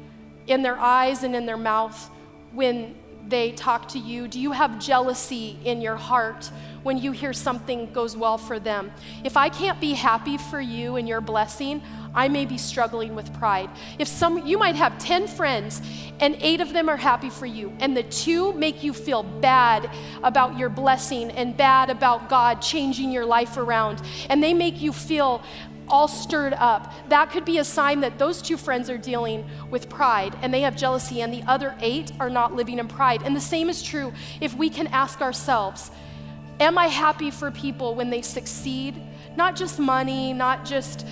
in 0.46 0.62
their 0.62 0.78
eyes 0.78 1.22
and 1.22 1.36
in 1.36 1.46
their 1.46 1.58
mouth 1.58 2.10
when 2.52 2.96
they 3.26 3.52
talk 3.52 3.88
to 3.88 3.98
you? 3.98 4.28
Do 4.28 4.40
you 4.40 4.52
have 4.52 4.78
jealousy 4.78 5.58
in 5.64 5.80
your 5.80 5.96
heart 5.96 6.50
when 6.82 6.98
you 6.98 7.12
hear 7.12 7.32
something 7.32 7.92
goes 7.92 8.16
well 8.16 8.38
for 8.38 8.58
them. 8.58 8.90
If 9.24 9.36
I 9.36 9.48
can't 9.48 9.80
be 9.80 9.92
happy 9.92 10.38
for 10.38 10.60
you 10.60 10.96
and 10.96 11.08
your 11.08 11.20
blessing, 11.20 11.82
I 12.14 12.28
may 12.28 12.46
be 12.46 12.56
struggling 12.56 13.14
with 13.14 13.32
pride. 13.34 13.68
If 13.98 14.08
some 14.08 14.46
you 14.46 14.58
might 14.58 14.74
have 14.76 14.98
10 14.98 15.28
friends 15.28 15.82
and 16.20 16.36
8 16.40 16.62
of 16.62 16.72
them 16.72 16.88
are 16.88 16.96
happy 16.96 17.28
for 17.28 17.46
you 17.46 17.72
and 17.80 17.96
the 17.96 18.02
2 18.04 18.54
make 18.54 18.82
you 18.82 18.94
feel 18.94 19.22
bad 19.22 19.90
about 20.24 20.58
your 20.58 20.70
blessing 20.70 21.30
and 21.32 21.56
bad 21.56 21.90
about 21.90 22.28
God 22.28 22.62
changing 22.62 23.12
your 23.12 23.26
life 23.26 23.56
around 23.56 24.00
and 24.30 24.42
they 24.42 24.54
make 24.54 24.80
you 24.80 24.92
feel 24.92 25.42
all 25.90 26.08
stirred 26.08 26.54
up. 26.54 26.92
That 27.08 27.30
could 27.30 27.44
be 27.44 27.58
a 27.58 27.64
sign 27.64 28.00
that 28.00 28.18
those 28.18 28.42
two 28.42 28.56
friends 28.56 28.88
are 28.90 28.98
dealing 28.98 29.48
with 29.70 29.88
pride 29.88 30.36
and 30.42 30.52
they 30.52 30.60
have 30.62 30.76
jealousy, 30.76 31.22
and 31.22 31.32
the 31.32 31.42
other 31.46 31.74
eight 31.80 32.12
are 32.20 32.30
not 32.30 32.54
living 32.54 32.78
in 32.78 32.88
pride. 32.88 33.22
And 33.22 33.34
the 33.34 33.40
same 33.40 33.68
is 33.68 33.82
true 33.82 34.12
if 34.40 34.54
we 34.54 34.70
can 34.70 34.86
ask 34.88 35.20
ourselves, 35.20 35.90
Am 36.60 36.76
I 36.76 36.88
happy 36.88 37.30
for 37.30 37.50
people 37.52 37.94
when 37.94 38.10
they 38.10 38.20
succeed? 38.20 39.00
Not 39.36 39.54
just 39.54 39.78
money, 39.78 40.32
not 40.32 40.64
just 40.64 41.06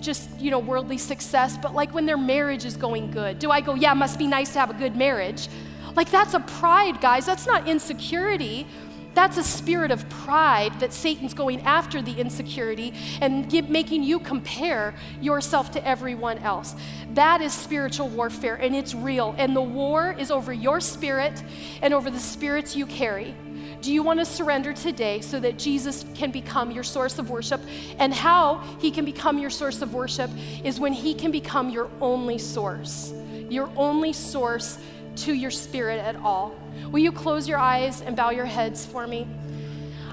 just, 0.00 0.40
you 0.40 0.50
know, 0.50 0.58
worldly 0.58 0.98
success, 0.98 1.56
but 1.56 1.74
like 1.74 1.92
when 1.92 2.06
their 2.06 2.18
marriage 2.18 2.64
is 2.64 2.76
going 2.76 3.10
good. 3.10 3.38
Do 3.38 3.50
I 3.50 3.60
go, 3.60 3.74
"Yeah, 3.74 3.94
must 3.94 4.18
be 4.18 4.26
nice 4.26 4.52
to 4.52 4.60
have 4.60 4.70
a 4.70 4.74
good 4.74 4.96
marriage?" 4.96 5.48
Like 5.96 6.10
that's 6.10 6.34
a 6.34 6.40
pride, 6.40 7.00
guys. 7.00 7.26
That's 7.26 7.46
not 7.46 7.68
insecurity. 7.68 8.66
That's 9.14 9.36
a 9.36 9.44
spirit 9.44 9.90
of 9.90 10.08
pride 10.08 10.80
that 10.80 10.92
Satan's 10.92 11.34
going 11.34 11.60
after 11.62 12.00
the 12.00 12.18
insecurity 12.20 12.94
and 13.20 13.48
give, 13.50 13.68
making 13.68 14.02
you 14.02 14.18
compare 14.18 14.94
yourself 15.20 15.70
to 15.72 15.86
everyone 15.86 16.38
else. 16.38 16.74
That 17.14 17.42
is 17.42 17.52
spiritual 17.52 18.08
warfare 18.08 18.54
and 18.54 18.74
it's 18.74 18.94
real. 18.94 19.34
And 19.36 19.54
the 19.54 19.60
war 19.60 20.14
is 20.18 20.30
over 20.30 20.52
your 20.52 20.80
spirit 20.80 21.42
and 21.82 21.92
over 21.92 22.10
the 22.10 22.18
spirits 22.18 22.74
you 22.74 22.86
carry. 22.86 23.34
Do 23.82 23.92
you 23.92 24.02
want 24.04 24.20
to 24.20 24.24
surrender 24.24 24.72
today 24.72 25.20
so 25.20 25.40
that 25.40 25.58
Jesus 25.58 26.04
can 26.14 26.30
become 26.30 26.70
your 26.70 26.84
source 26.84 27.18
of 27.18 27.30
worship? 27.30 27.60
And 27.98 28.14
how 28.14 28.62
he 28.78 28.92
can 28.92 29.04
become 29.04 29.38
your 29.38 29.50
source 29.50 29.82
of 29.82 29.92
worship 29.92 30.30
is 30.64 30.78
when 30.78 30.92
he 30.92 31.14
can 31.14 31.32
become 31.32 31.68
your 31.68 31.90
only 32.00 32.38
source, 32.38 33.12
your 33.50 33.68
only 33.76 34.12
source 34.12 34.78
to 35.16 35.34
your 35.34 35.50
spirit 35.50 35.98
at 35.98 36.14
all. 36.16 36.54
Will 36.90 37.00
you 37.00 37.12
close 37.12 37.48
your 37.48 37.58
eyes 37.58 38.00
and 38.00 38.16
bow 38.16 38.30
your 38.30 38.46
heads 38.46 38.84
for 38.84 39.06
me? 39.06 39.26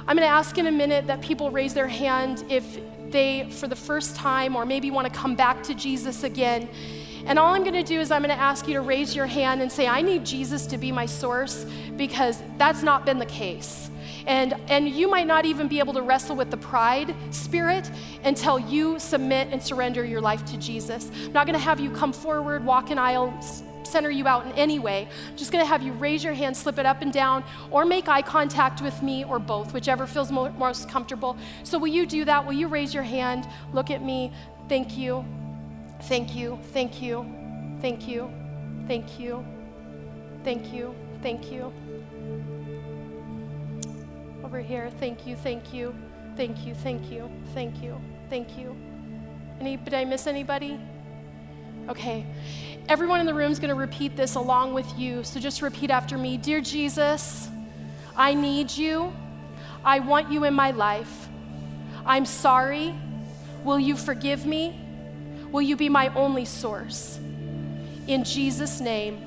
I'm 0.08 0.16
going 0.16 0.28
to 0.28 0.34
ask 0.34 0.58
in 0.58 0.68
a 0.68 0.72
minute 0.72 1.08
that 1.08 1.22
people 1.22 1.52
raise 1.52 1.74
their 1.74 1.88
hand 1.88 2.44
if 2.50 2.80
they, 3.12 3.50
for 3.52 3.68
the 3.68 3.76
first 3.76 4.16
time, 4.16 4.56
or 4.56 4.66
maybe 4.66 4.92
want 4.92 5.12
to 5.12 5.14
come 5.14 5.36
back 5.36 5.64
to 5.64 5.74
Jesus 5.74 6.24
again 6.24 6.70
and 7.26 7.38
all 7.38 7.54
I'm 7.54 7.64
going 7.64 7.74
to 7.74 7.84
do 7.84 8.00
is 8.00 8.12
I'm 8.12 8.24
going 8.24 8.36
to 8.36 8.42
ask 8.42 8.68
you 8.68 8.76
to 8.76 8.82
raise 8.82 9.16
your 9.16 9.26
hand 9.26 9.62
and 9.62 9.72
say, 9.72 9.88
I 9.88 10.02
need 10.02 10.26
Jesus 10.26 10.66
to 10.68 10.78
be 10.78 10.92
my 10.92 11.06
source 11.06 11.66
because 11.98 12.42
that's 12.58 12.82
not 12.82 13.06
been 13.06 13.20
the 13.20 13.26
case. 13.26 13.90
And, 14.26 14.54
and 14.68 14.88
you 14.90 15.10
might 15.10 15.28
not 15.28 15.46
even 15.46 15.68
be 15.68 15.80
able 15.80 15.94
to 15.94 16.02
wrestle 16.02 16.36
with 16.36 16.52
the 16.52 16.58
pride 16.58 17.16
spirit 17.32 17.90
until 18.24 18.60
you 18.60 19.00
submit 19.00 19.50
and 19.52 19.62
surrender 19.62 20.04
your 20.04 20.22
life 20.22 20.46
to 20.46 20.58
Jesus. 20.58 21.10
I'm 21.26 21.34
not 21.34 21.46
going 21.46 21.58
to 21.58 21.64
have 21.64 21.80
you 21.80 21.92
come 21.92 22.14
forward, 22.14 22.64
walk 22.64 22.90
an 22.90 22.98
aisle, 22.98 23.34
center 23.90 24.10
you 24.10 24.28
out 24.28 24.46
in 24.46 24.52
any 24.54 24.80
way. 24.80 25.08
I'm 25.30 25.38
just 25.38 25.52
going 25.52 25.64
to 25.64 25.68
have 25.68 25.82
you 25.82 25.94
raise 25.94 26.24
your 26.24 26.34
hand, 26.34 26.56
slip 26.56 26.78
it 26.80 26.86
up 26.86 27.02
and 27.02 27.12
down, 27.12 27.44
or 27.72 27.86
make 27.86 28.08
eye 28.08 28.22
contact 28.22 28.82
with 28.82 29.02
me, 29.02 29.24
or 29.24 29.40
both, 29.40 29.74
whichever 29.74 30.08
feels 30.08 30.32
mo- 30.32 30.52
most 30.58 30.90
comfortable. 30.90 31.38
So, 31.64 31.78
will 31.78 31.88
you 31.88 32.06
do 32.06 32.26
that? 32.26 32.46
Will 32.46 32.54
you 32.54 32.68
raise 32.68 32.94
your 32.94 33.04
hand? 33.04 33.48
Look 33.74 33.92
at 33.92 34.04
me. 34.04 34.32
Thank 34.68 34.98
you. 34.98 35.26
Thank 36.04 36.36
you, 36.36 36.58
thank 36.72 37.02
you, 37.02 37.26
thank 37.82 38.08
you, 38.08 38.32
thank 38.88 39.20
you, 39.20 39.46
thank 40.44 40.74
you, 40.74 40.96
thank 41.22 41.52
you. 41.52 41.74
Over 44.44 44.60
here, 44.60 44.90
thank 45.00 45.28
you, 45.28 45.36
thank 45.36 45.74
you, 45.74 45.94
thank 46.38 46.66
you, 46.66 46.74
thank 46.74 47.12
you, 47.12 47.30
thank 47.54 47.84
you, 47.84 48.02
thank 48.30 48.58
you. 48.58 48.76
Any, 49.60 49.76
did 49.76 49.94
I 49.94 50.06
miss 50.06 50.26
anybody? 50.26 50.80
Okay. 51.90 52.24
Everyone 52.88 53.20
in 53.20 53.26
the 53.26 53.34
room 53.34 53.52
is 53.52 53.58
going 53.58 53.70
to 53.70 53.76
repeat 53.76 54.16
this 54.16 54.36
along 54.36 54.76
with 54.76 54.98
you. 54.98 55.24
So 55.24 55.40
just 55.40 55.64
repeat 55.64 55.90
after 55.90 56.20
me 56.20 56.38
Dear 56.38 56.62
Jesus, 56.62 57.50
I 58.16 58.36
need 58.36 58.72
you. 58.72 59.12
I 59.84 60.00
want 60.00 60.32
you 60.32 60.44
in 60.44 60.54
my 60.54 60.70
life. 60.70 61.28
I'm 62.06 62.28
sorry. 62.28 62.94
Will 63.64 63.80
you 63.80 63.98
forgive 63.98 64.46
me? 64.46 64.80
Will 65.52 65.64
you 65.64 65.76
be 65.76 65.90
my 65.90 66.10
only 66.10 66.46
source? 66.46 67.20
In 68.08 68.24
Jesus' 68.24 68.80
name, 68.80 69.24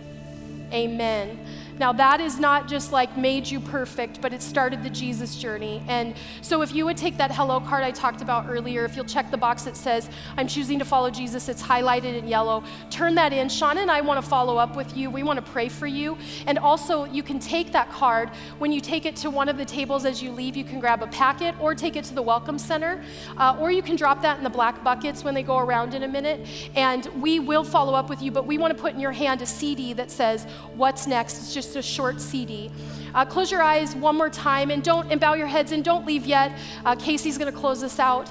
amen. 0.72 1.38
Now, 1.83 1.92
that 1.95 2.21
is 2.21 2.38
not 2.38 2.68
just 2.68 2.92
like 2.92 3.16
made 3.16 3.51
you 3.51 3.59
perfect, 3.59 4.21
but 4.21 4.33
it 4.33 4.40
started 4.40 4.85
the 4.85 4.88
Jesus 4.88 5.35
journey. 5.35 5.83
And 5.88 6.14
so, 6.40 6.62
if 6.62 6.73
you 6.73 6.85
would 6.85 6.97
take 6.97 7.16
that 7.16 7.33
hello 7.33 7.59
card 7.59 7.83
I 7.83 7.90
talked 7.90 8.23
about 8.23 8.49
earlier, 8.49 8.85
if 8.85 8.95
you'll 8.95 9.05
check 9.05 9.33
the 9.33 9.37
box 9.37 9.64
that 9.64 9.77
says, 9.77 10.09
I'm 10.37 10.47
choosing 10.47 10.79
to 10.79 10.85
follow 10.85 11.11
Jesus, 11.11 11.49
it's 11.49 11.61
highlighted 11.61 12.16
in 12.16 12.29
yellow, 12.29 12.62
turn 12.90 13.16
that 13.16 13.33
in. 13.33 13.49
Shauna 13.49 13.79
and 13.79 13.90
I 13.90 14.01
want 14.01 14.23
to 14.23 14.31
follow 14.31 14.59
up 14.59 14.77
with 14.77 14.97
you. 14.97 15.11
We 15.11 15.25
want 15.25 15.45
to 15.45 15.51
pray 15.51 15.68
for 15.68 15.88
you. 15.88 16.16
And 16.47 16.57
also, 16.57 17.05
you 17.07 17.25
can 17.25 17.40
take 17.40 17.73
that 17.73 17.90
card. 17.90 18.31
When 18.61 18.71
you 18.71 18.81
take 18.81 19.05
it 19.05 19.16
to 19.16 19.31
one 19.31 19.49
of 19.49 19.59
the 19.59 19.64
tables 19.64 20.05
as 20.05 20.23
you 20.23 20.31
leave, 20.31 20.55
you 20.55 20.62
can 20.62 20.79
grab 20.79 21.03
a 21.03 21.09
packet 21.09 21.57
or 21.61 21.75
take 21.75 21.97
it 21.97 22.05
to 22.05 22.14
the 22.14 22.23
Welcome 22.23 22.61
Center, 22.61 23.03
uh, 23.38 23.57
or 23.59 23.73
you 23.73 23.83
can 23.83 23.97
drop 23.97 24.23
that 24.23 24.38
in 24.38 24.45
the 24.45 24.51
black 24.51 24.85
buckets 24.85 25.25
when 25.25 25.35
they 25.35 25.42
go 25.42 25.59
around 25.59 25.95
in 25.95 26.05
a 26.05 26.09
minute. 26.09 26.47
And 26.77 27.07
we 27.21 27.40
will 27.40 27.64
follow 27.64 27.95
up 27.95 28.09
with 28.09 28.23
you, 28.23 28.31
but 28.31 28.47
we 28.47 28.57
want 28.57 28.73
to 28.73 28.81
put 28.81 28.95
in 28.95 29.01
your 29.01 29.11
hand 29.11 29.42
a 29.42 29.47
CD 29.47 29.92
that 29.95 30.12
says, 30.12 30.45
What's 30.77 31.09
next? 31.09 31.38
It's 31.38 31.53
just 31.53 31.71
just 31.72 31.88
a 31.88 31.94
short 31.94 32.20
CD. 32.20 32.70
Uh, 33.14 33.24
close 33.24 33.50
your 33.50 33.62
eyes 33.62 33.94
one 33.94 34.16
more 34.16 34.30
time 34.30 34.70
and 34.70 34.82
don't 34.82 35.11
and 35.11 35.20
bow 35.20 35.35
your 35.35 35.46
heads 35.46 35.72
and 35.72 35.85
don't 35.85 36.06
leave 36.06 36.26
yet. 36.26 36.58
Uh, 36.85 36.94
Casey's 36.96 37.38
going 37.38 37.52
to 37.52 37.58
close 37.58 37.82
us 37.82 37.98
out. 37.98 38.30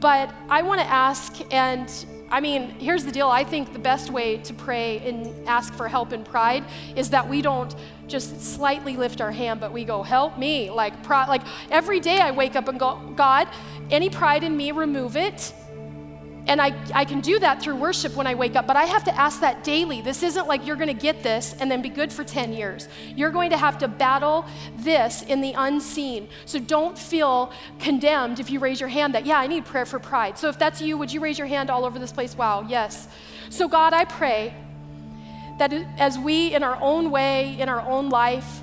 But 0.00 0.34
I 0.48 0.62
want 0.62 0.80
to 0.80 0.86
ask, 0.86 1.40
and 1.52 1.88
I 2.30 2.40
mean, 2.40 2.70
here's 2.70 3.04
the 3.04 3.12
deal. 3.12 3.28
I 3.28 3.44
think 3.44 3.72
the 3.72 3.78
best 3.78 4.10
way 4.10 4.38
to 4.38 4.54
pray 4.54 4.98
and 4.98 5.48
ask 5.48 5.72
for 5.74 5.86
help 5.86 6.12
in 6.12 6.24
pride 6.24 6.64
is 6.96 7.10
that 7.10 7.28
we 7.28 7.40
don't 7.40 7.74
just 8.08 8.42
slightly 8.42 8.96
lift 8.96 9.20
our 9.20 9.30
hand, 9.30 9.60
but 9.60 9.72
we 9.72 9.84
go, 9.84 10.02
"Help 10.02 10.38
me!" 10.38 10.70
Like, 10.70 11.08
like 11.08 11.42
every 11.70 12.00
day 12.00 12.18
I 12.18 12.32
wake 12.32 12.56
up 12.56 12.68
and 12.68 12.80
go, 12.80 13.00
"God, 13.14 13.48
any 13.90 14.10
pride 14.10 14.42
in 14.42 14.56
me, 14.56 14.72
remove 14.72 15.16
it." 15.16 15.52
And 16.46 16.60
I, 16.60 16.74
I 16.92 17.04
can 17.04 17.20
do 17.20 17.38
that 17.38 17.62
through 17.62 17.76
worship 17.76 18.16
when 18.16 18.26
I 18.26 18.34
wake 18.34 18.56
up, 18.56 18.66
but 18.66 18.76
I 18.76 18.84
have 18.84 19.04
to 19.04 19.14
ask 19.16 19.40
that 19.40 19.62
daily. 19.62 20.00
This 20.00 20.22
isn't 20.24 20.48
like 20.48 20.66
you're 20.66 20.76
going 20.76 20.88
to 20.88 20.94
get 20.94 21.22
this 21.22 21.54
and 21.60 21.70
then 21.70 21.82
be 21.82 21.88
good 21.88 22.12
for 22.12 22.24
10 22.24 22.52
years. 22.52 22.88
You're 23.14 23.30
going 23.30 23.50
to 23.50 23.56
have 23.56 23.78
to 23.78 23.88
battle 23.88 24.44
this 24.76 25.22
in 25.22 25.40
the 25.40 25.52
unseen. 25.56 26.28
So 26.44 26.58
don't 26.58 26.98
feel 26.98 27.52
condemned 27.78 28.40
if 28.40 28.50
you 28.50 28.58
raise 28.58 28.80
your 28.80 28.88
hand 28.88 29.14
that, 29.14 29.24
yeah, 29.24 29.38
I 29.38 29.46
need 29.46 29.64
prayer 29.64 29.86
for 29.86 30.00
pride. 30.00 30.36
So 30.36 30.48
if 30.48 30.58
that's 30.58 30.80
you, 30.80 30.98
would 30.98 31.12
you 31.12 31.20
raise 31.20 31.38
your 31.38 31.46
hand 31.46 31.70
all 31.70 31.84
over 31.84 31.98
this 31.98 32.12
place? 32.12 32.36
Wow, 32.36 32.66
yes. 32.68 33.06
So, 33.48 33.68
God, 33.68 33.92
I 33.92 34.04
pray 34.04 34.54
that 35.58 35.72
as 35.98 36.18
we, 36.18 36.54
in 36.54 36.62
our 36.62 36.78
own 36.80 37.10
way, 37.10 37.60
in 37.60 37.68
our 37.68 37.82
own 37.82 38.08
life, 38.08 38.62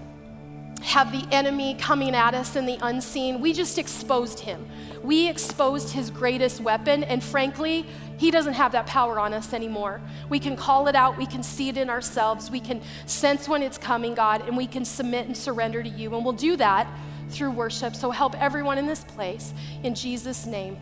have 0.82 1.12
the 1.12 1.28
enemy 1.34 1.76
coming 1.76 2.16
at 2.16 2.34
us 2.34 2.56
in 2.56 2.66
the 2.66 2.78
unseen, 2.82 3.42
we 3.42 3.54
just 3.54 3.78
exposed 3.78 4.40
him. 4.40 4.68
We 5.04 5.30
exposed 5.30 5.92
his 5.92 6.10
greatest 6.10 6.62
weapon, 6.62 7.04
and 7.04 7.24
frankly, 7.24 7.86
he 8.18 8.32
doesn't 8.32 8.54
have 8.54 8.72
that 8.74 8.86
power 8.86 9.20
on 9.20 9.34
us 9.34 9.54
anymore. 9.54 10.02
We 10.30 10.40
can 10.40 10.56
call 10.56 10.88
it 10.88 10.96
out, 10.96 11.18
we 11.18 11.26
can 11.26 11.44
see 11.44 11.70
it 11.70 11.78
in 11.78 11.90
ourselves, 11.90 12.52
we 12.52 12.60
can 12.60 12.82
sense 13.06 13.48
when 13.48 13.62
it's 13.62 13.78
coming, 13.78 14.14
God, 14.14 14.48
and 14.48 14.56
we 14.58 14.68
can 14.68 14.86
submit 14.86 15.28
and 15.28 15.36
surrender 15.36 15.84
to 15.84 15.90
you. 15.90 16.16
And 16.16 16.24
we'll 16.24 16.34
do 16.34 16.56
that 16.58 16.88
through 17.30 17.52
worship. 17.52 17.96
So 17.96 18.12
help 18.12 18.36
everyone 18.42 18.78
in 18.78 18.88
this 18.88 19.04
place. 19.04 19.54
In 19.84 19.96
Jesus' 19.96 20.46
name, 20.46 20.78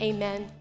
amen. 0.00 0.59